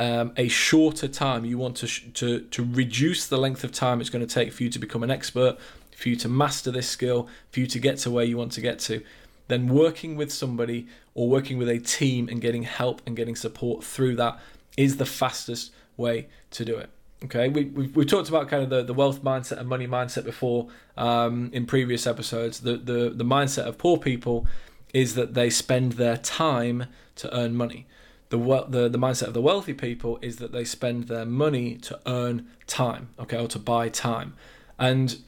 um, 0.00 0.32
a 0.36 0.48
shorter 0.48 1.06
time. 1.06 1.44
You 1.44 1.58
want 1.58 1.76
to, 1.76 1.86
sh- 1.86 2.06
to 2.14 2.40
to 2.40 2.64
reduce 2.64 3.26
the 3.28 3.36
length 3.36 3.62
of 3.62 3.70
time 3.70 4.00
it's 4.00 4.10
going 4.10 4.26
to 4.26 4.34
take 4.34 4.52
for 4.52 4.62
you 4.62 4.70
to 4.70 4.78
become 4.78 5.02
an 5.02 5.10
expert, 5.10 5.58
for 5.94 6.08
you 6.08 6.16
to 6.16 6.28
master 6.28 6.70
this 6.70 6.88
skill, 6.88 7.28
for 7.50 7.60
you 7.60 7.66
to 7.66 7.78
get 7.78 7.98
to 7.98 8.10
where 8.10 8.24
you 8.24 8.36
want 8.38 8.52
to 8.52 8.62
get 8.62 8.78
to. 8.80 9.02
Then 9.48 9.68
working 9.68 10.16
with 10.16 10.32
somebody 10.32 10.86
or 11.14 11.28
working 11.28 11.58
with 11.58 11.68
a 11.68 11.78
team 11.78 12.28
and 12.28 12.40
getting 12.40 12.62
help 12.62 13.02
and 13.06 13.14
getting 13.14 13.36
support 13.36 13.84
through 13.84 14.16
that 14.16 14.40
is 14.76 14.96
the 14.96 15.04
fastest 15.04 15.72
way 15.98 16.28
to 16.52 16.64
do 16.64 16.76
it. 16.76 16.88
Okay, 17.24 17.50
we, 17.50 17.64
we, 17.66 17.88
we 17.88 18.06
talked 18.06 18.30
about 18.30 18.48
kind 18.48 18.62
of 18.62 18.70
the, 18.70 18.82
the 18.82 18.94
wealth 18.94 19.22
mindset 19.22 19.58
and 19.58 19.68
money 19.68 19.86
mindset 19.86 20.24
before 20.24 20.68
um, 20.96 21.50
in 21.52 21.66
previous 21.66 22.06
episodes. 22.06 22.60
The, 22.60 22.78
the, 22.78 23.10
the 23.10 23.24
mindset 23.24 23.66
of 23.66 23.76
poor 23.76 23.98
people 23.98 24.46
is 24.94 25.14
that 25.16 25.34
they 25.34 25.50
spend 25.50 25.92
their 25.92 26.16
time 26.16 26.86
to 27.16 27.36
earn 27.36 27.54
money 27.54 27.86
the, 28.30 28.38
the 28.68 28.88
the 28.88 28.98
mindset 28.98 29.26
of 29.26 29.34
the 29.34 29.42
wealthy 29.42 29.74
people 29.74 30.18
is 30.22 30.36
that 30.36 30.52
they 30.52 30.64
spend 30.64 31.08
their 31.08 31.26
money 31.26 31.76
to 31.78 32.00
earn 32.06 32.48
time, 32.66 33.10
okay, 33.18 33.36
or 33.36 33.48
to 33.48 33.58
buy 33.58 33.88
time, 33.88 34.34
and 34.78 35.18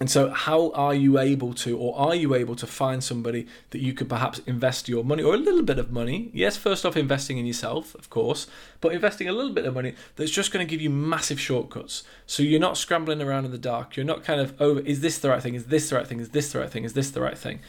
and 0.00 0.10
so 0.10 0.30
how 0.30 0.72
are 0.72 0.94
you 0.94 1.16
able 1.20 1.54
to, 1.54 1.78
or 1.78 1.96
are 1.96 2.16
you 2.16 2.34
able 2.34 2.56
to 2.56 2.66
find 2.66 3.04
somebody 3.04 3.46
that 3.70 3.78
you 3.78 3.92
could 3.92 4.08
perhaps 4.08 4.40
invest 4.46 4.88
your 4.88 5.04
money 5.04 5.22
or 5.22 5.34
a 5.34 5.36
little 5.36 5.62
bit 5.62 5.78
of 5.78 5.92
money? 5.92 6.28
Yes, 6.34 6.56
first 6.56 6.84
off, 6.84 6.96
investing 6.96 7.38
in 7.38 7.46
yourself, 7.46 7.94
of 7.94 8.10
course, 8.10 8.48
but 8.80 8.92
investing 8.92 9.28
a 9.28 9.32
little 9.32 9.52
bit 9.52 9.64
of 9.64 9.74
money 9.74 9.94
that's 10.16 10.32
just 10.32 10.50
going 10.50 10.66
to 10.66 10.68
give 10.68 10.80
you 10.80 10.90
massive 10.90 11.38
shortcuts. 11.38 12.02
So 12.26 12.42
you're 12.42 12.58
not 12.58 12.76
scrambling 12.76 13.22
around 13.22 13.44
in 13.44 13.52
the 13.52 13.58
dark. 13.58 13.94
You're 13.94 14.04
not 14.04 14.24
kind 14.24 14.40
of 14.40 14.60
over. 14.60 14.80
Is 14.80 15.02
this 15.02 15.18
the 15.18 15.28
right 15.28 15.40
thing? 15.40 15.54
Is 15.54 15.66
this 15.66 15.90
the 15.90 15.96
right 15.96 16.06
thing? 16.06 16.18
Is 16.18 16.30
this 16.30 16.50
the 16.50 16.58
right 16.58 16.70
thing? 16.70 16.82
Is 16.82 16.94
this 16.94 17.10
the 17.12 17.20
right 17.20 17.38
thing? 17.38 17.60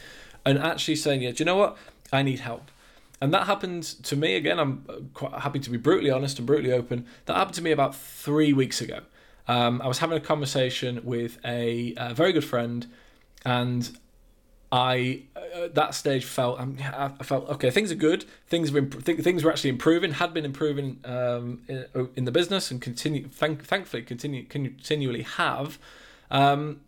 And 0.44 0.58
actually 0.58 0.96
saying, 0.96 1.22
yeah, 1.22 1.30
do 1.30 1.36
you 1.38 1.44
know 1.44 1.56
what? 1.56 1.76
I 2.12 2.22
need 2.22 2.40
help 2.40 2.68
and 3.24 3.32
that 3.32 3.46
happened 3.46 3.84
to 3.84 4.16
me 4.16 4.36
again. 4.36 4.58
I'm 4.58 5.08
quite 5.14 5.32
happy 5.32 5.58
to 5.58 5.70
be 5.70 5.78
brutally 5.78 6.10
honest 6.10 6.36
and 6.36 6.46
brutally 6.46 6.74
open. 6.74 7.06
That 7.24 7.38
happened 7.38 7.54
to 7.54 7.62
me 7.62 7.70
about 7.70 7.96
three 7.96 8.52
weeks 8.52 8.82
ago. 8.82 9.00
Um, 9.48 9.80
I 9.80 9.88
was 9.88 10.00
having 10.00 10.18
a 10.18 10.20
conversation 10.20 11.00
with 11.04 11.38
a, 11.42 11.94
a 11.96 12.12
very 12.12 12.34
good 12.34 12.44
friend, 12.44 12.86
and 13.42 13.96
I 14.70 15.22
at 15.54 15.74
that 15.74 15.94
stage 15.94 16.26
felt 16.26 16.60
um, 16.60 16.76
I 16.94 17.22
felt 17.22 17.48
okay. 17.48 17.70
Things 17.70 17.90
are 17.90 17.94
good. 17.94 18.26
Things 18.46 18.70
were 18.70 18.82
th- 18.82 19.20
things 19.20 19.42
were 19.42 19.50
actually 19.50 19.70
improving. 19.70 20.12
Had 20.12 20.34
been 20.34 20.44
improving 20.44 21.00
um, 21.06 21.62
in, 21.66 21.86
in, 22.16 22.24
the 22.26 22.32
business 22.32 22.70
and 22.70 22.78
continue. 22.78 23.26
Thank, 23.28 23.64
thankfully, 23.64 24.02
continue 24.02 24.44
continually 24.44 25.22
have. 25.22 25.78
Um, 26.30 26.82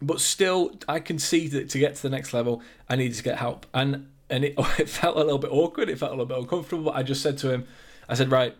but 0.00 0.20
still, 0.20 0.76
I 0.86 1.00
can 1.00 1.18
see 1.18 1.48
that 1.48 1.70
to 1.70 1.78
get 1.80 1.96
to 1.96 2.02
the 2.02 2.10
next 2.10 2.32
level, 2.32 2.62
I 2.88 2.94
needed 2.94 3.16
to 3.16 3.22
get 3.24 3.38
help. 3.38 3.66
And 3.74 4.08
and 4.32 4.44
it, 4.44 4.54
it 4.78 4.88
felt 4.88 5.16
a 5.16 5.20
little 5.20 5.38
bit 5.38 5.52
awkward. 5.52 5.88
It 5.88 5.98
felt 5.98 6.10
a 6.10 6.14
little 6.14 6.26
bit 6.26 6.38
uncomfortable. 6.38 6.84
But 6.84 6.96
I 6.96 7.04
just 7.04 7.22
said 7.22 7.38
to 7.38 7.52
him, 7.52 7.66
I 8.08 8.14
said, 8.14 8.30
right, 8.30 8.56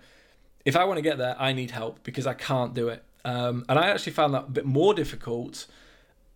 if 0.64 0.76
I 0.76 0.84
want 0.84 0.98
to 0.98 1.02
get 1.02 1.18
there, 1.18 1.34
I 1.38 1.52
need 1.52 1.72
help 1.72 2.04
because 2.04 2.26
I 2.26 2.34
can't 2.34 2.74
do 2.74 2.88
it. 2.88 3.02
Um, 3.24 3.64
and 3.68 3.78
I 3.78 3.88
actually 3.88 4.12
found 4.12 4.34
that 4.34 4.44
a 4.44 4.50
bit 4.50 4.64
more 4.64 4.94
difficult 4.94 5.66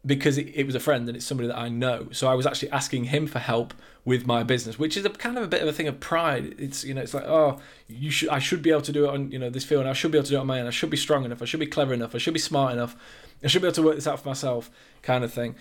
because 0.04 0.38
it, 0.38 0.52
it, 0.54 0.64
was 0.66 0.76
a 0.76 0.80
friend 0.80 1.08
and 1.08 1.16
it's 1.16 1.26
somebody 1.26 1.48
that 1.48 1.58
I 1.58 1.68
know. 1.68 2.08
So 2.12 2.28
I 2.28 2.34
was 2.34 2.46
actually 2.46 2.70
asking 2.70 3.04
him 3.04 3.26
for 3.26 3.40
help 3.40 3.74
with 4.04 4.24
my 4.24 4.44
business, 4.44 4.78
which 4.78 4.96
is 4.96 5.04
a 5.04 5.10
kind 5.10 5.36
of 5.36 5.42
a 5.42 5.48
bit 5.48 5.62
of 5.62 5.68
a 5.68 5.72
thing 5.72 5.88
of 5.88 5.98
pride. 5.98 6.54
It's 6.58 6.84
you 6.84 6.94
know, 6.94 7.02
it's 7.02 7.12
like 7.12 7.24
oh, 7.24 7.58
you 7.88 8.12
should 8.12 8.28
I 8.28 8.38
should 8.38 8.62
be 8.62 8.70
able 8.70 8.82
to 8.82 8.92
do 8.92 9.06
it 9.06 9.08
on 9.08 9.32
you 9.32 9.38
know 9.38 9.50
this 9.50 9.64
field. 9.64 9.84
I 9.84 9.94
should 9.94 10.12
be 10.12 10.18
able 10.18 10.26
to 10.26 10.30
do 10.30 10.36
it 10.36 10.40
on 10.40 10.46
my 10.46 10.60
own. 10.60 10.68
I 10.68 10.70
should 10.70 10.90
be 10.90 10.96
strong 10.96 11.24
enough. 11.24 11.42
I 11.42 11.44
should 11.44 11.58
be 11.58 11.66
clever 11.66 11.92
enough. 11.92 12.14
I 12.14 12.18
should 12.18 12.34
be 12.34 12.40
smart 12.40 12.72
enough. 12.72 12.94
I 13.42 13.48
should 13.48 13.62
be 13.62 13.66
able 13.66 13.74
to 13.74 13.82
work 13.82 13.96
this 13.96 14.06
out 14.06 14.20
for 14.20 14.28
myself, 14.28 14.70
kind 15.02 15.24
of 15.24 15.32
thing. 15.32 15.56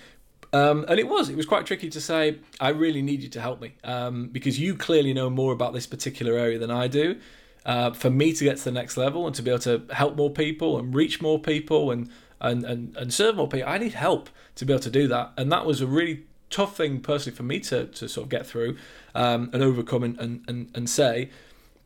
Um, 0.56 0.86
and 0.88 0.98
it 1.02 1.10
was, 1.10 1.28
it 1.28 1.36
was 1.36 1.46
quite 1.46 1.65
tricky 1.65 1.89
to 1.89 2.00
say, 2.00 2.39
I 2.62 2.70
really 2.70 3.02
need 3.02 3.22
you 3.22 3.28
to 3.30 3.41
help 3.41 3.60
me 3.60 3.74
um, 3.84 4.30
because 4.30 4.58
you 4.58 4.76
clearly 4.76 5.13
know 5.13 5.30
more 5.30 5.52
about 5.52 5.74
this 5.74 5.86
particular 5.86 6.38
area 6.38 6.58
than 6.58 6.72
I 6.72 6.88
do. 6.88 7.20
Uh, 7.65 7.91
for 7.91 8.10
me 8.10 8.32
to 8.32 8.44
get 8.46 8.58
to 8.58 8.63
the 8.63 8.72
next 8.72 8.96
level 8.96 9.26
and 9.28 9.36
to 9.36 9.41
be 9.41 9.50
able 9.50 9.60
to 9.60 9.84
help 9.91 10.15
more 10.15 10.30
people 10.30 10.78
and 10.78 10.96
reach 10.96 11.22
more 11.22 11.39
people 11.39 11.91
and, 11.91 12.10
and, 12.39 12.63
and, 12.63 12.96
and 12.96 13.13
serve 13.13 13.36
more 13.36 13.50
people, 13.50 13.68
I 13.68 13.80
need 13.80 13.96
help 13.96 14.30
to 14.56 14.65
be 14.65 14.72
able 14.72 14.84
to 14.84 14.89
do 14.89 15.10
that. 15.10 15.34
And 15.36 15.52
that 15.52 15.65
was 15.65 15.82
a 15.82 15.88
really 15.88 16.24
tough 16.50 16.78
thing 16.78 17.02
personally 17.02 17.36
for 17.36 17.44
me 17.44 17.60
to, 17.60 17.88
to 17.88 18.08
sort 18.08 18.24
of 18.24 18.30
get 18.30 18.48
through 18.48 18.78
um, 19.13 19.50
and 19.52 19.62
overcome 19.62 20.04
and, 20.04 20.18
and, 20.20 20.44
and, 20.48 20.72
and 20.74 20.89
say. 20.89 21.32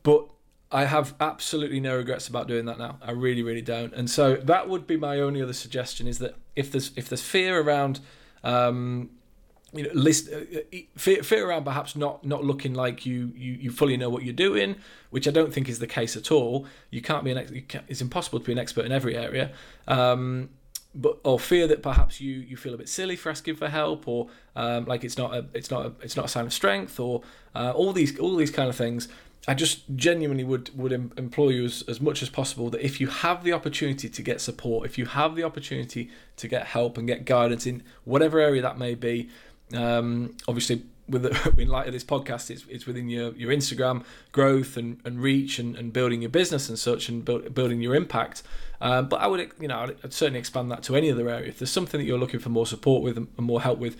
But 0.04 0.28
I 0.70 0.84
have 0.84 1.14
absolutely 1.18 1.80
no 1.80 1.96
regrets 1.96 2.28
about 2.28 2.46
doing 2.46 2.66
that 2.66 2.78
now. 2.78 2.98
I 3.02 3.10
really, 3.10 3.42
really 3.42 3.62
don't. 3.62 3.92
And 3.94 4.08
so 4.08 4.36
that 4.36 4.68
would 4.68 4.86
be 4.86 4.96
my 4.96 5.18
only 5.18 5.42
other 5.42 5.54
suggestion 5.54 6.06
is 6.06 6.20
that 6.20 6.36
if 6.54 6.70
there's 6.70 6.92
if 6.94 7.08
there's 7.08 7.22
fear 7.22 7.60
around 7.60 7.98
um, 8.44 9.10
you 9.72 9.84
know, 9.84 9.90
list 9.92 10.28
uh, 10.32 10.38
uh 10.38 10.78
fear, 10.96 11.22
fear 11.22 11.48
around 11.48 11.64
perhaps 11.64 11.94
not 11.94 12.24
not 12.24 12.44
looking 12.44 12.74
like 12.74 13.06
you, 13.06 13.32
you 13.36 13.52
you 13.52 13.70
fully 13.70 13.96
know 13.96 14.10
what 14.10 14.24
you're 14.24 14.32
doing, 14.32 14.76
which 15.10 15.28
I 15.28 15.30
don't 15.30 15.52
think 15.52 15.68
is 15.68 15.78
the 15.78 15.86
case 15.86 16.16
at 16.16 16.32
all. 16.32 16.66
You 16.90 17.00
can't 17.00 17.24
be 17.24 17.30
an 17.30 17.38
ex- 17.38 17.52
can't, 17.68 17.84
it's 17.88 18.00
impossible 18.00 18.40
to 18.40 18.44
be 18.44 18.52
an 18.52 18.58
expert 18.58 18.84
in 18.84 18.92
every 18.92 19.16
area. 19.16 19.52
Um, 19.86 20.50
but 20.94 21.18
or 21.22 21.38
fear 21.38 21.68
that 21.68 21.82
perhaps 21.82 22.20
you 22.20 22.32
you 22.32 22.56
feel 22.56 22.74
a 22.74 22.76
bit 22.76 22.88
silly 22.88 23.14
for 23.14 23.30
asking 23.30 23.56
for 23.56 23.68
help, 23.68 24.08
or 24.08 24.28
um, 24.56 24.86
like 24.86 25.04
it's 25.04 25.16
not 25.16 25.34
a 25.34 25.46
it's 25.54 25.70
not 25.70 25.86
a, 25.86 25.92
it's 26.02 26.16
not 26.16 26.24
a 26.24 26.28
sign 26.28 26.46
of 26.46 26.52
strength, 26.52 26.98
or 26.98 27.22
uh, 27.54 27.72
all 27.74 27.92
these 27.92 28.18
all 28.18 28.34
these 28.36 28.50
kind 28.50 28.68
of 28.68 28.76
things. 28.76 29.08
I 29.48 29.54
just 29.54 29.82
genuinely 29.96 30.44
would 30.44 30.76
would 30.76 30.92
implore 30.92 31.50
you 31.50 31.64
as, 31.64 31.82
as 31.88 32.00
much 32.00 32.22
as 32.22 32.28
possible 32.28 32.68
that 32.70 32.84
if 32.84 33.00
you 33.00 33.06
have 33.06 33.42
the 33.42 33.52
opportunity 33.52 34.08
to 34.08 34.22
get 34.22 34.40
support, 34.40 34.86
if 34.86 34.98
you 34.98 35.06
have 35.06 35.34
the 35.34 35.44
opportunity 35.44 36.10
to 36.36 36.46
get 36.46 36.66
help 36.68 36.98
and 36.98 37.06
get 37.06 37.24
guidance 37.24 37.66
in 37.66 37.82
whatever 38.04 38.38
area 38.38 38.60
that 38.60 38.78
may 38.78 38.94
be, 38.94 39.30
um, 39.74 40.36
obviously, 40.46 40.82
with 41.08 41.22
the, 41.22 41.54
in 41.58 41.68
light 41.68 41.86
of 41.86 41.92
this 41.92 42.04
podcast, 42.04 42.50
it's, 42.50 42.64
it's 42.68 42.86
within 42.86 43.08
your, 43.08 43.32
your 43.34 43.50
Instagram 43.50 44.04
growth 44.32 44.76
and, 44.76 45.00
and 45.04 45.20
reach 45.20 45.58
and, 45.58 45.74
and 45.76 45.92
building 45.92 46.20
your 46.20 46.30
business 46.30 46.68
and 46.68 46.78
such 46.78 47.08
and 47.08 47.24
build, 47.24 47.54
building 47.54 47.80
your 47.80 47.94
impact. 47.94 48.42
Um, 48.80 49.08
but 49.08 49.20
I 49.20 49.26
would, 49.26 49.52
you 49.58 49.68
know, 49.68 49.94
I'd 50.04 50.12
certainly 50.12 50.38
expand 50.38 50.70
that 50.70 50.82
to 50.84 50.96
any 50.96 51.10
other 51.10 51.28
area. 51.28 51.48
If 51.48 51.58
there's 51.58 51.70
something 51.70 51.98
that 51.98 52.06
you're 52.06 52.18
looking 52.18 52.40
for 52.40 52.50
more 52.50 52.66
support 52.66 53.02
with 53.02 53.16
and 53.16 53.28
more 53.38 53.62
help 53.62 53.78
with, 53.78 53.96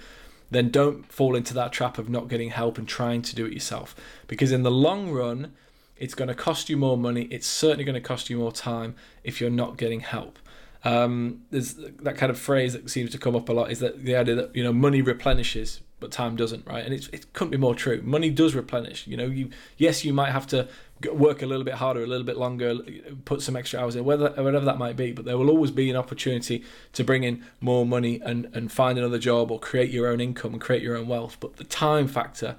then 0.51 0.71
don't 0.71 1.11
fall 1.11 1.37
into 1.37 1.55
that 1.55 1.73
trap 1.73 1.99
of 1.99 2.09
not 2.09 2.29
getting 2.29 2.51
help 2.51 2.79
and 2.79 2.89
trying 2.89 3.23
to 3.23 3.35
do 3.35 3.47
it 3.47 3.53
yourself. 3.53 3.95
Because 4.27 4.53
in 4.53 4.63
the 4.63 4.71
long 4.71 5.11
run, 5.11 5.55
it's 5.97 6.15
going 6.15 6.29
to 6.29 6.35
cost 6.35 6.69
you 6.69 6.77
more 6.77 6.97
money. 6.97 7.23
It's 7.31 7.47
certainly 7.47 7.85
going 7.85 7.95
to 7.95 8.01
cost 8.01 8.31
you 8.31 8.39
more 8.39 8.53
time 8.53 8.97
if 9.23 9.41
you're 9.41 9.51
not 9.51 9.77
getting 9.77 10.01
help. 10.01 10.39
Um, 10.83 11.43
there's 11.51 11.75
that 11.75 12.17
kind 12.17 12.31
of 12.31 12.39
phrase 12.39 12.73
that 12.73 12.91
seems 12.91 13.11
to 13.11 13.19
come 13.19 13.37
up 13.37 13.49
a 13.49 13.53
lot 13.53 13.71
is 13.71 13.81
that 13.81 14.03
the 14.03 14.17
idea 14.17 14.35
that 14.35 14.57
you 14.57 14.65
know 14.65 14.73
money 14.73 15.03
replenishes 15.03 15.81
but 16.01 16.11
time 16.11 16.37
doesn't 16.37 16.67
right? 16.67 16.85
And 16.85 16.95
it's, 16.95 17.09
it 17.09 17.33
couldn't 17.33 17.51
be 17.51 17.57
more 17.57 17.75
true. 17.75 18.01
Money 18.03 18.31
does 18.31 18.55
replenish 18.55 19.07
you 19.07 19.17
know? 19.17 19.27
You 19.27 19.51
yes 19.77 20.05
you 20.05 20.13
might 20.13 20.33
have 20.33 20.47
to 20.49 20.69
work 21.13 21.41
a 21.41 21.47
little 21.47 21.65
bit 21.65 21.75
harder 21.75 22.03
a 22.03 22.07
little 22.07 22.27
bit 22.27 22.37
longer 22.37 22.79
put 23.25 23.41
some 23.41 23.57
extra 23.57 23.81
hours 23.81 23.97
in 23.97 24.05
whether 24.05 24.29
whatever 24.33 24.67
that 24.67 24.77
might 24.77 24.97
be 24.97 25.13
but 25.13 25.25
there 25.25 25.39
will 25.39 25.49
always 25.49 25.71
be 25.71 25.89
an 25.89 25.97
opportunity 25.97 26.63
to 26.93 27.03
bring 27.03 27.25
in 27.25 27.43
more 27.59 27.87
money 27.87 28.21
and 28.23 28.51
and 28.53 28.71
find 28.71 28.99
another 28.99 29.19
job 29.19 29.51
or 29.51 29.59
create 29.59 29.91
your 29.91 30.09
own 30.09 30.21
income 30.21 30.53
and 30.53 30.61
create 30.61 30.83
your 30.83 30.97
own 30.97 31.09
wealth 31.09 31.39
but 31.41 31.57
the 31.57 31.65
time 31.65 32.07
factor 32.07 32.57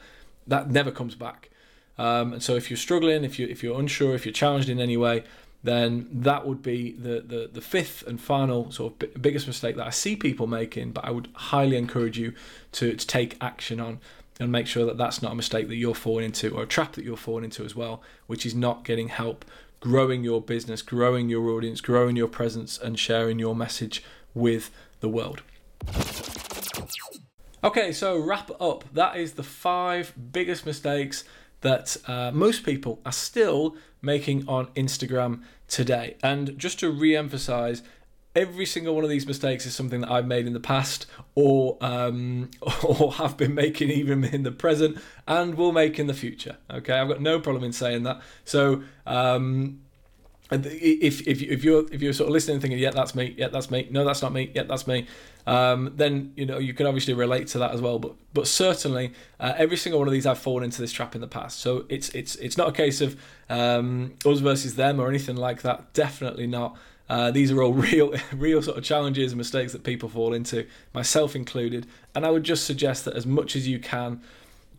that 0.48 0.70
never 0.70 0.92
comes 0.92 1.16
back. 1.16 1.50
Um, 1.98 2.34
and 2.34 2.44
so 2.44 2.56
if 2.56 2.70
you're 2.70 2.78
struggling 2.78 3.24
if 3.24 3.38
you 3.38 3.48
if 3.48 3.62
you're 3.62 3.80
unsure 3.80 4.16
if 4.16 4.26
you're 4.26 4.34
challenged 4.34 4.70
in 4.70 4.80
any 4.80 4.98
way 4.98 5.24
then 5.64 6.08
that 6.12 6.48
would 6.48 6.62
be 6.62 6.92
the, 6.94 7.22
the, 7.22 7.50
the 7.52 7.62
fifth 7.62 8.06
and 8.08 8.20
final 8.20 8.72
sort 8.72 8.94
of 8.94 9.00
b- 9.00 9.20
biggest 9.20 9.48
mistake 9.48 9.76
that 9.76 9.86
I 9.86 9.92
see 9.92 10.16
people 10.16 10.48
making. 10.48 10.92
But 10.92 11.06
I 11.06 11.12
would 11.12 11.30
highly 11.34 11.78
encourage 11.78 12.18
you 12.18 12.34
to, 12.74 12.96
to 12.96 13.08
take 13.08 13.38
action 13.42 13.80
on 13.80 14.00
and 14.40 14.52
make 14.52 14.66
sure 14.66 14.86
that 14.86 14.98
that's 14.98 15.22
not 15.22 15.34
a 15.34 15.36
mistake 15.36 15.68
that 15.68 15.76
you're 15.76 15.94
falling 15.94 16.26
into 16.26 16.50
or 16.56 16.64
a 16.64 16.68
trap 16.68 16.94
that 16.94 17.06
you're 17.06 17.16
falling 17.16 17.44
into 17.44 17.64
as 17.64 17.76
well, 17.76 18.02
which 18.26 18.46
is 18.46 18.56
not 18.56 18.84
getting 18.84 19.10
help 19.10 19.46
growing 19.82 20.24
your 20.24 20.42
business, 20.42 20.82
growing 20.82 21.28
your 21.28 21.50
audience, 21.50 21.82
growing 21.82 22.16
your 22.16 22.28
presence, 22.28 22.78
and 22.78 22.98
sharing 22.98 23.40
your 23.40 23.56
message 23.56 24.04
with 24.34 24.72
the 25.00 25.10
world. 25.10 25.42
Okay, 27.64 27.92
so 27.92 28.18
wrap 28.18 28.50
up. 28.62 28.86
That 28.94 29.18
is 29.18 29.34
the 29.34 29.44
five 29.44 30.14
biggest 30.32 30.66
mistakes 30.66 31.24
that 31.62 31.98
uh, 32.08 32.32
most 32.34 32.64
people 32.64 33.00
are 33.06 33.12
still 33.12 33.76
making 34.02 34.48
on 34.48 34.68
Instagram 34.68 35.42
today. 35.68 36.18
And 36.22 36.58
just 36.58 36.80
to 36.80 36.92
re 36.92 37.16
emphasize, 37.16 37.84
every 38.36 38.66
single 38.66 38.96
one 38.96 39.04
of 39.04 39.10
these 39.10 39.28
mistakes 39.28 39.66
is 39.66 39.76
something 39.76 40.02
that 40.02 40.12
I've 40.12 40.26
made 40.26 40.48
in 40.48 40.54
the 40.54 40.60
past 40.60 41.06
or 41.36 41.78
um, 41.82 42.50
or 42.84 43.14
have 43.14 43.38
been 43.38 43.54
making 43.54 43.90
even 43.90 44.24
in 44.24 44.44
the 44.44 44.52
present 44.52 44.98
and 45.28 45.56
will 45.56 45.72
make 45.72 46.00
in 46.00 46.08
the 46.08 46.14
future. 46.14 46.58
Okay, 46.70 46.94
I've 46.94 47.08
got 47.08 47.22
no 47.22 47.40
problem 47.40 47.64
in 47.64 47.74
saying 47.74 48.04
that. 48.04 48.22
So 48.46 48.84
um, 49.06 49.82
if 50.52 51.28
if 51.28 51.42
if 51.42 51.64
you're 51.64 51.86
if 51.94 52.02
you're 52.02 52.14
sort 52.14 52.28
of 52.28 52.34
listening 52.34 52.56
and 52.56 52.62
thinking, 52.62 52.80
yeah, 52.80 52.92
that's 52.92 53.16
me, 53.16 53.34
yeah, 53.38 53.48
that's 53.48 53.72
me, 53.72 53.88
no, 53.90 54.04
that's 54.04 54.22
not 54.22 54.34
me, 54.34 54.52
yeah, 54.54 54.64
that's 54.64 54.86
me, 54.86 55.08
um, 55.48 55.94
then 55.96 56.34
you 56.36 56.46
know 56.46 56.58
you 56.58 56.74
can 56.74 56.86
obviously 56.86 57.14
relate 57.14 57.48
to 57.48 57.60
that 57.60 57.72
as 57.72 57.82
well. 57.82 58.00
But 58.00 58.16
but 58.34 58.48
certainly 58.48 59.14
uh, 59.40 59.54
every 59.58 59.78
single 59.78 60.00
one 60.00 60.08
of 60.08 60.14
these 60.14 60.26
I've 60.26 60.40
fallen 60.40 60.66
into 60.66 60.82
this 60.82 60.92
trap 60.92 61.16
in 61.16 61.22
the 61.22 61.28
past. 61.28 61.60
So 61.60 61.86
it's 61.90 62.10
it's 62.10 62.36
it's 62.36 62.58
not 62.58 62.68
a 62.68 62.74
case 62.74 63.00
of 63.02 63.20
um, 63.50 64.14
us 64.26 64.40
versus 64.40 64.76
them 64.76 65.00
or 65.00 65.08
anything 65.08 65.38
like 65.38 65.62
that. 65.62 65.94
Definitely 65.94 66.48
not. 66.48 66.78
Uh, 67.10 67.30
these 67.30 67.52
are 67.52 67.62
all 67.62 67.74
real, 67.92 68.14
real 68.34 68.62
sort 68.62 68.78
of 68.78 68.84
challenges 68.84 69.34
and 69.34 69.38
mistakes 69.38 69.74
that 69.74 69.84
people 69.84 70.08
fall 70.08 70.34
into, 70.34 70.66
myself 70.94 71.36
included. 71.36 71.86
And 72.16 72.26
I 72.26 72.32
would 72.32 72.44
just 72.44 72.66
suggest 72.66 73.04
that 73.04 73.16
as 73.16 73.26
much 73.26 73.56
as 73.58 73.68
you 73.68 73.80
can, 73.80 74.22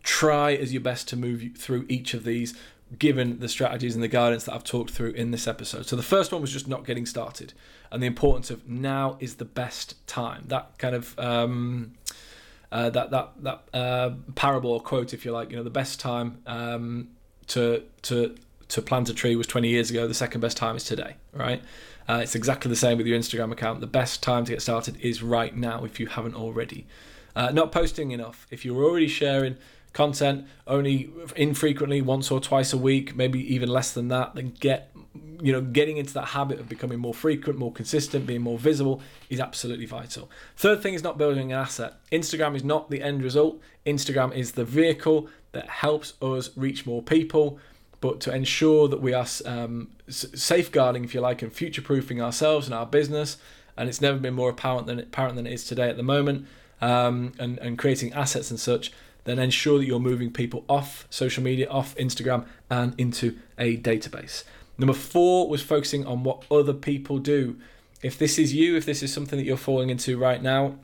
try 0.01 0.53
as 0.53 0.73
your 0.73 0.81
best 0.81 1.07
to 1.09 1.15
move 1.15 1.51
through 1.55 1.85
each 1.87 2.15
of 2.15 2.23
these 2.23 2.57
given 2.99 3.39
the 3.39 3.49
strategies 3.49 3.95
and 3.95 4.03
the 4.03 4.07
guidance 4.07 4.43
that 4.45 4.53
I've 4.53 4.63
talked 4.63 4.91
through 4.91 5.11
in 5.11 5.31
this 5.31 5.47
episode. 5.47 5.85
So 5.85 5.95
the 5.95 6.03
first 6.03 6.31
one 6.31 6.41
was 6.41 6.51
just 6.51 6.67
not 6.67 6.85
getting 6.85 7.05
started 7.05 7.53
and 7.93 8.01
the 8.01 8.07
importance 8.07 8.49
of 8.49 8.67
now 8.67 9.17
is 9.19 9.35
the 9.35 9.45
best 9.45 10.05
time. 10.07 10.45
That 10.47 10.77
kind 10.79 10.95
of 10.95 11.17
um, 11.19 11.93
uh, 12.71 12.89
that 12.89 13.11
that 13.11 13.31
that 13.43 13.63
uh, 13.71 14.11
parable 14.33 14.71
or 14.71 14.81
quote, 14.81 15.13
if 15.13 15.23
you 15.23 15.31
like, 15.31 15.51
you 15.51 15.57
know, 15.57 15.63
the 15.63 15.69
best 15.69 15.99
time 15.99 16.41
um, 16.47 17.09
to 17.47 17.83
to 18.01 18.35
to 18.69 18.81
plant 18.81 19.09
a 19.09 19.13
tree 19.13 19.35
was 19.35 19.45
20 19.45 19.69
years 19.69 19.91
ago. 19.91 20.07
The 20.07 20.15
second 20.15 20.41
best 20.41 20.57
time 20.57 20.75
is 20.75 20.83
today, 20.83 21.17
right? 21.31 21.61
Uh, 22.09 22.21
it's 22.23 22.33
exactly 22.33 22.67
the 22.69 22.75
same 22.75 22.97
with 22.97 23.05
your 23.05 23.17
Instagram 23.17 23.51
account. 23.51 23.79
The 23.79 23.87
best 23.87 24.23
time 24.23 24.43
to 24.45 24.51
get 24.51 24.61
started 24.63 24.97
is 24.99 25.21
right 25.21 25.55
now 25.55 25.85
if 25.85 25.99
you 25.99 26.07
haven't 26.07 26.33
already. 26.33 26.87
Uh, 27.35 27.51
not 27.51 27.71
posting 27.71 28.09
enough. 28.09 28.47
If 28.49 28.65
you're 28.65 28.83
already 28.83 29.07
sharing 29.07 29.57
content 29.93 30.45
only 30.67 31.09
infrequently, 31.35 32.01
once 32.01 32.31
or 32.31 32.39
twice 32.39 32.73
a 32.73 32.77
week, 32.77 33.15
maybe 33.15 33.39
even 33.53 33.69
less 33.69 33.91
than 33.91 34.09
that, 34.09 34.35
then 34.35 34.53
get 34.59 34.91
you 35.41 35.51
know 35.51 35.61
getting 35.61 35.97
into 35.97 36.13
that 36.13 36.29
habit 36.29 36.59
of 36.59 36.67
becoming 36.67 36.99
more 36.99 37.13
frequent, 37.13 37.59
more 37.59 37.71
consistent, 37.71 38.25
being 38.25 38.41
more 38.41 38.57
visible 38.57 39.01
is 39.29 39.39
absolutely 39.39 39.85
vital. 39.85 40.29
Third 40.57 40.81
thing 40.81 40.93
is 40.93 41.03
not 41.03 41.17
building 41.17 41.51
an 41.51 41.59
asset. 41.59 41.93
Instagram 42.11 42.55
is 42.55 42.63
not 42.63 42.89
the 42.89 43.01
end 43.01 43.23
result. 43.23 43.59
Instagram 43.85 44.35
is 44.35 44.53
the 44.53 44.65
vehicle 44.65 45.29
that 45.51 45.69
helps 45.69 46.13
us 46.21 46.49
reach 46.55 46.85
more 46.85 47.01
people. 47.01 47.59
But 48.01 48.19
to 48.21 48.35
ensure 48.35 48.89
that 48.89 49.01
we 49.01 49.13
are 49.13 49.25
um, 49.45 49.91
safeguarding, 50.09 51.05
if 51.05 51.13
you 51.13 51.21
like, 51.21 51.41
and 51.41 51.53
future-proofing 51.53 52.21
ourselves 52.21 52.67
and 52.67 52.75
our 52.75 52.85
business, 52.85 53.37
and 53.77 53.87
it's 53.87 54.01
never 54.01 54.17
been 54.17 54.33
more 54.33 54.49
apparent 54.49 54.87
than 54.87 54.99
apparent 54.99 55.37
than 55.37 55.47
it 55.47 55.53
is 55.53 55.63
today 55.63 55.87
at 55.89 55.95
the 55.95 56.03
moment, 56.03 56.45
um, 56.81 57.31
and 57.39 57.57
and 57.59 57.77
creating 57.77 58.11
assets 58.11 58.51
and 58.51 58.59
such, 58.59 58.91
then 59.23 59.39
ensure 59.39 59.79
that 59.79 59.85
you're 59.85 59.99
moving 59.99 60.31
people 60.31 60.65
off 60.67 61.07
social 61.09 61.43
media, 61.43 61.69
off 61.69 61.95
Instagram, 61.95 62.45
and 62.69 62.93
into 62.97 63.37
a 63.57 63.77
database. 63.77 64.43
Number 64.77 64.93
four 64.93 65.47
was 65.47 65.61
focusing 65.61 66.05
on 66.05 66.23
what 66.23 66.43
other 66.51 66.73
people 66.73 67.19
do. 67.19 67.57
If 68.01 68.17
this 68.17 68.37
is 68.37 68.53
you, 68.53 68.75
if 68.75 68.85
this 68.85 69.01
is 69.01 69.13
something 69.13 69.37
that 69.37 69.45
you're 69.45 69.57
falling 69.57 69.89
into 69.89 70.17
right 70.17 70.41
now, 70.41 70.75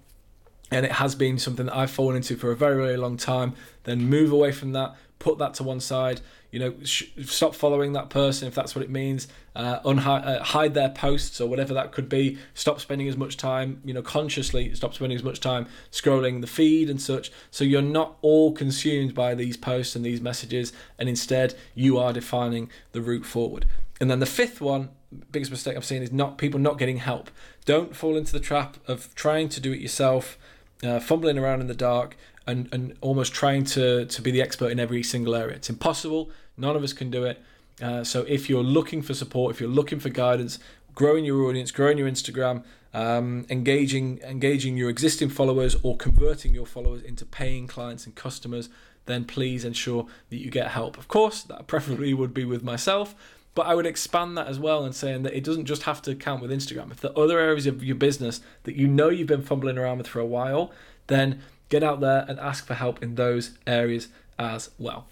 and 0.71 0.85
it 0.85 0.93
has 0.93 1.15
been 1.15 1.39
something 1.39 1.65
that 1.65 1.75
I've 1.75 1.91
fallen 1.91 2.15
into 2.15 2.37
for 2.37 2.51
a 2.51 2.55
very, 2.55 2.75
very 2.81 2.97
long 2.97 3.17
time, 3.17 3.55
then 3.83 4.07
move 4.07 4.31
away 4.31 4.51
from 4.51 4.71
that, 4.73 4.95
put 5.19 5.37
that 5.37 5.53
to 5.55 5.63
one 5.63 5.79
side. 5.79 6.21
You 6.51 6.59
know, 6.59 6.73
sh- 6.83 7.03
stop 7.25 7.53
following 7.53 7.93
that 7.93 8.09
person 8.09 8.47
if 8.47 8.55
that's 8.55 8.73
what 8.73 8.83
it 8.83 8.89
means. 8.89 9.27
Uh, 9.55 9.79
unhide, 9.81 10.25
uh, 10.25 10.43
hide 10.43 10.73
their 10.73 10.89
posts 10.89 11.39
or 11.39 11.47
whatever 11.47 11.73
that 11.75 11.91
could 11.91 12.09
be. 12.09 12.39
Stop 12.53 12.79
spending 12.79 13.07
as 13.07 13.17
much 13.17 13.37
time, 13.37 13.81
you 13.85 13.93
know, 13.93 14.01
consciously 14.01 14.73
stop 14.73 14.93
spending 14.93 15.17
as 15.17 15.23
much 15.23 15.39
time 15.39 15.67
scrolling 15.91 16.41
the 16.41 16.47
feed 16.47 16.89
and 16.89 17.01
such. 17.01 17.31
So 17.51 17.63
you're 17.63 17.81
not 17.81 18.17
all 18.21 18.53
consumed 18.53 19.13
by 19.13 19.35
these 19.35 19.57
posts 19.57 19.95
and 19.95 20.03
these 20.03 20.21
messages, 20.21 20.73
and 20.97 21.07
instead 21.07 21.55
you 21.75 21.99
are 21.99 22.13
defining 22.13 22.69
the 22.93 23.01
route 23.01 23.25
forward. 23.25 23.65
And 24.01 24.09
then 24.09 24.19
the 24.19 24.25
fifth 24.25 24.61
one, 24.61 24.89
biggest 25.31 25.51
mistake 25.51 25.75
I've 25.75 25.85
seen 25.85 26.01
is 26.01 26.11
not 26.11 26.37
people 26.37 26.59
not 26.59 26.77
getting 26.77 26.97
help. 26.97 27.29
Don't 27.65 27.95
fall 27.95 28.15
into 28.15 28.31
the 28.31 28.39
trap 28.39 28.77
of 28.87 29.13
trying 29.13 29.49
to 29.49 29.59
do 29.59 29.73
it 29.73 29.81
yourself, 29.81 30.37
uh, 30.81 30.99
fumbling 30.99 31.37
around 31.37 31.61
in 31.61 31.67
the 31.67 31.75
dark, 31.75 32.15
and, 32.49 32.69
and 32.73 32.97
almost 33.01 33.33
trying 33.33 33.63
to, 33.65 34.05
to 34.05 34.21
be 34.21 34.31
the 34.31 34.41
expert 34.41 34.71
in 34.71 34.79
every 34.79 35.03
single 35.03 35.35
area. 35.35 35.55
It's 35.55 35.69
impossible. 35.69 36.31
None 36.57 36.75
of 36.75 36.83
us 36.83 36.93
can 36.93 37.09
do 37.09 37.23
it. 37.25 37.41
Uh, 37.81 38.03
so 38.03 38.25
if 38.27 38.49
you're 38.49 38.63
looking 38.63 39.01
for 39.01 39.13
support, 39.13 39.55
if 39.55 39.61
you're 39.61 39.69
looking 39.69 39.99
for 39.99 40.09
guidance, 40.09 40.59
growing 40.93 41.23
your 41.23 41.43
audience, 41.43 41.71
growing 41.71 41.97
your 41.97 42.09
Instagram, 42.09 42.63
um, 42.93 43.45
engaging 43.49 44.19
engaging 44.23 44.75
your 44.75 44.89
existing 44.89 45.29
followers, 45.29 45.75
or 45.83 45.95
converting 45.95 46.53
your 46.53 46.65
followers 46.65 47.01
into 47.03 47.25
paying 47.25 47.67
clients 47.67 48.05
and 48.05 48.15
customers, 48.15 48.67
then 49.05 49.25
please 49.25 49.63
ensure 49.63 50.07
that 50.29 50.37
you 50.37 50.49
get 50.49 50.69
help. 50.69 50.97
Of 50.97 51.07
course, 51.07 51.43
that 51.43 51.67
preferably 51.67 52.13
would 52.13 52.33
be 52.33 52.45
with 52.45 52.63
myself, 52.63 53.15
but 53.55 53.67
I 53.67 53.75
would 53.75 53.85
expand 53.85 54.37
that 54.37 54.47
as 54.47 54.59
well 54.59 54.83
and 54.83 54.93
saying 54.95 55.23
that 55.23 55.33
it 55.33 55.43
doesn't 55.43 55.65
just 55.65 55.83
have 55.83 56.01
to 56.03 56.15
count 56.15 56.41
with 56.41 56.51
Instagram. 56.51 56.91
If 56.91 57.03
are 57.03 57.17
other 57.17 57.39
areas 57.39 57.67
of 57.67 57.83
your 57.83 57.95
business 57.95 58.41
that 58.63 58.75
you 58.75 58.87
know 58.87 59.09
you've 59.09 59.27
been 59.27 59.43
fumbling 59.43 59.77
around 59.77 59.99
with 59.99 60.07
for 60.07 60.19
a 60.19 60.25
while, 60.25 60.71
then 61.07 61.41
get 61.69 61.83
out 61.83 61.99
there 61.99 62.25
and 62.27 62.39
ask 62.39 62.65
for 62.65 62.73
help 62.73 63.01
in 63.01 63.15
those 63.15 63.57
areas 63.65 64.09
as 64.37 64.71
well. 64.79 65.07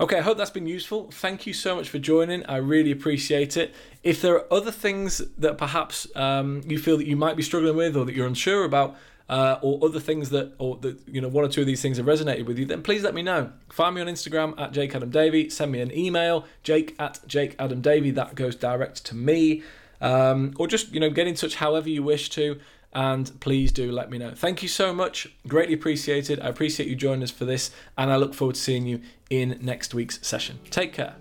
Okay, 0.00 0.18
I 0.18 0.20
hope 0.22 0.38
that's 0.38 0.50
been 0.50 0.66
useful. 0.66 1.10
Thank 1.10 1.46
you 1.46 1.52
so 1.52 1.76
much 1.76 1.88
for 1.88 1.98
joining. 1.98 2.46
I 2.46 2.56
really 2.56 2.90
appreciate 2.90 3.56
it. 3.56 3.74
If 4.02 4.22
there 4.22 4.34
are 4.34 4.52
other 4.52 4.70
things 4.70 5.18
that 5.36 5.58
perhaps 5.58 6.06
um, 6.14 6.62
you 6.66 6.78
feel 6.78 6.96
that 6.96 7.06
you 7.06 7.16
might 7.16 7.36
be 7.36 7.42
struggling 7.42 7.76
with 7.76 7.96
or 7.96 8.04
that 8.04 8.14
you're 8.14 8.26
unsure 8.26 8.64
about, 8.64 8.96
uh, 9.28 9.58
or 9.60 9.84
other 9.84 10.00
things 10.00 10.30
that, 10.30 10.54
or 10.58 10.76
that 10.76 10.98
you 11.06 11.20
know, 11.20 11.28
one 11.28 11.44
or 11.44 11.48
two 11.48 11.60
of 11.60 11.66
these 11.66 11.82
things 11.82 11.98
have 11.98 12.06
resonated 12.06 12.46
with 12.46 12.58
you, 12.58 12.64
then 12.64 12.82
please 12.82 13.02
let 13.02 13.14
me 13.14 13.22
know. 13.22 13.52
Find 13.68 13.94
me 13.94 14.00
on 14.00 14.06
Instagram 14.06 14.58
at 14.58 14.72
Jake 14.72 14.94
Adam. 14.94 15.12
Send 15.50 15.72
me 15.72 15.80
an 15.80 15.96
email, 15.96 16.46
Jake 16.62 16.96
at 16.98 17.20
Jake 17.26 17.54
Adam. 17.58 17.82
That 17.82 18.34
goes 18.34 18.56
direct 18.56 19.04
to 19.06 19.14
me, 19.14 19.62
um, 20.00 20.54
or 20.56 20.66
just 20.66 20.92
you 20.94 21.00
know, 21.00 21.10
get 21.10 21.26
in 21.26 21.34
touch 21.34 21.56
however 21.56 21.90
you 21.90 22.02
wish 22.02 22.30
to 22.30 22.58
and 22.92 23.38
please 23.40 23.72
do 23.72 23.92
let 23.92 24.10
me 24.10 24.18
know. 24.18 24.32
Thank 24.34 24.62
you 24.62 24.68
so 24.68 24.92
much. 24.92 25.28
Greatly 25.46 25.74
appreciated. 25.74 26.40
I 26.40 26.48
appreciate 26.48 26.88
you 26.88 26.96
joining 26.96 27.22
us 27.22 27.30
for 27.30 27.44
this, 27.44 27.70
and 27.96 28.10
I 28.10 28.16
look 28.16 28.34
forward 28.34 28.54
to 28.54 28.60
seeing 28.60 28.86
you 28.86 29.00
in 29.30 29.58
next 29.60 29.94
week's 29.94 30.26
session. 30.26 30.58
Take 30.70 30.92
care. 30.92 31.14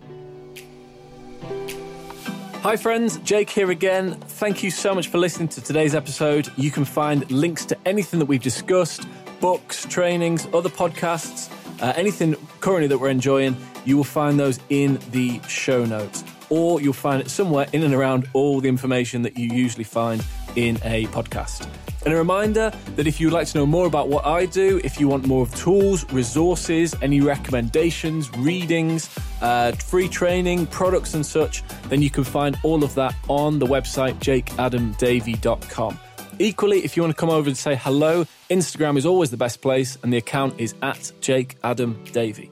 Hi, 2.62 2.76
friends, 2.76 3.18
Jake 3.20 3.50
here 3.50 3.72
again. 3.72 4.16
Thank 4.16 4.64
you 4.64 4.72
so 4.72 4.94
much 4.96 5.08
for 5.08 5.20
listening 5.20 5.48
to 5.50 5.62
today's 5.62 5.94
episode. 5.94 6.52
You 6.58 6.72
can 6.72 6.86
find 6.86 7.30
links 7.32 7.66
to 7.66 7.78
anything 7.86 8.20
that 8.20 8.26
we've 8.26 8.42
discussed 8.42 9.08
books, 9.40 9.86
trainings, 9.86 10.48
other 10.54 10.70
podcasts, 10.70 11.52
uh, 11.82 11.94
anything 11.96 12.36
currently 12.60 12.88
that 12.88 12.98
we're 12.98 13.10
enjoying. 13.10 13.56
You 13.86 13.96
will 13.96 14.04
find 14.04 14.40
those 14.40 14.60
in 14.70 15.00
the 15.12 15.40
show 15.48 15.86
notes, 15.86 16.24
or 16.50 16.82
you'll 16.82 16.94
find 16.94 17.22
it 17.22 17.30
somewhere 17.30 17.68
in 17.72 17.84
and 17.84 17.94
around 17.94 18.28
all 18.34 18.60
the 18.60 18.68
information 18.68 19.22
that 19.22 19.38
you 19.38 19.50
usually 19.54 19.84
find 19.84 20.22
in 20.58 20.78
a 20.84 21.06
podcast. 21.08 21.66
And 22.04 22.14
a 22.14 22.18
reminder 22.18 22.72
that 22.96 23.08
if 23.08 23.20
you'd 23.20 23.34
like 23.34 23.48
to 23.48 23.58
know 23.58 23.66
more 23.66 23.86
about 23.86 24.10
what 24.10 24.26
I 24.26 24.46
do, 24.46 24.82
if 24.84 25.00
you 25.00 25.08
want 25.08 25.28
more 25.28 25.44
of 25.44 25.56
tools, 25.56 26.10
resources, 26.12 26.96
any 27.02 27.22
recommendations, 27.22 28.36
readings, 28.38 29.10
uh, 29.42 29.72
free 29.74 30.08
training, 30.08 30.68
products, 30.68 31.14
and 31.14 31.26
such, 31.26 31.64
then 31.90 32.02
you 32.02 32.10
can 32.10 32.24
find 32.24 32.58
all 32.64 32.84
of 32.84 32.94
that 32.96 33.16
on 33.28 33.60
the 33.60 33.66
website 33.66 34.16
jakeadamdavey.com. 34.20 36.00
Equally, 36.40 36.84
if 36.84 36.96
you 36.96 37.04
want 37.04 37.16
to 37.16 37.20
come 37.20 37.30
over 37.30 37.48
and 37.48 37.58
say 37.58 37.76
hello, 37.76 38.26
Instagram 38.50 38.98
is 38.98 39.06
always 39.06 39.32
the 39.32 39.38
best 39.38 39.62
place, 39.62 39.98
and 40.04 40.14
the 40.14 40.18
account 40.18 40.60
is 40.60 40.76
at 40.82 41.12
Jake 41.20 41.58
Adam 41.64 42.02
Davey. 42.12 42.52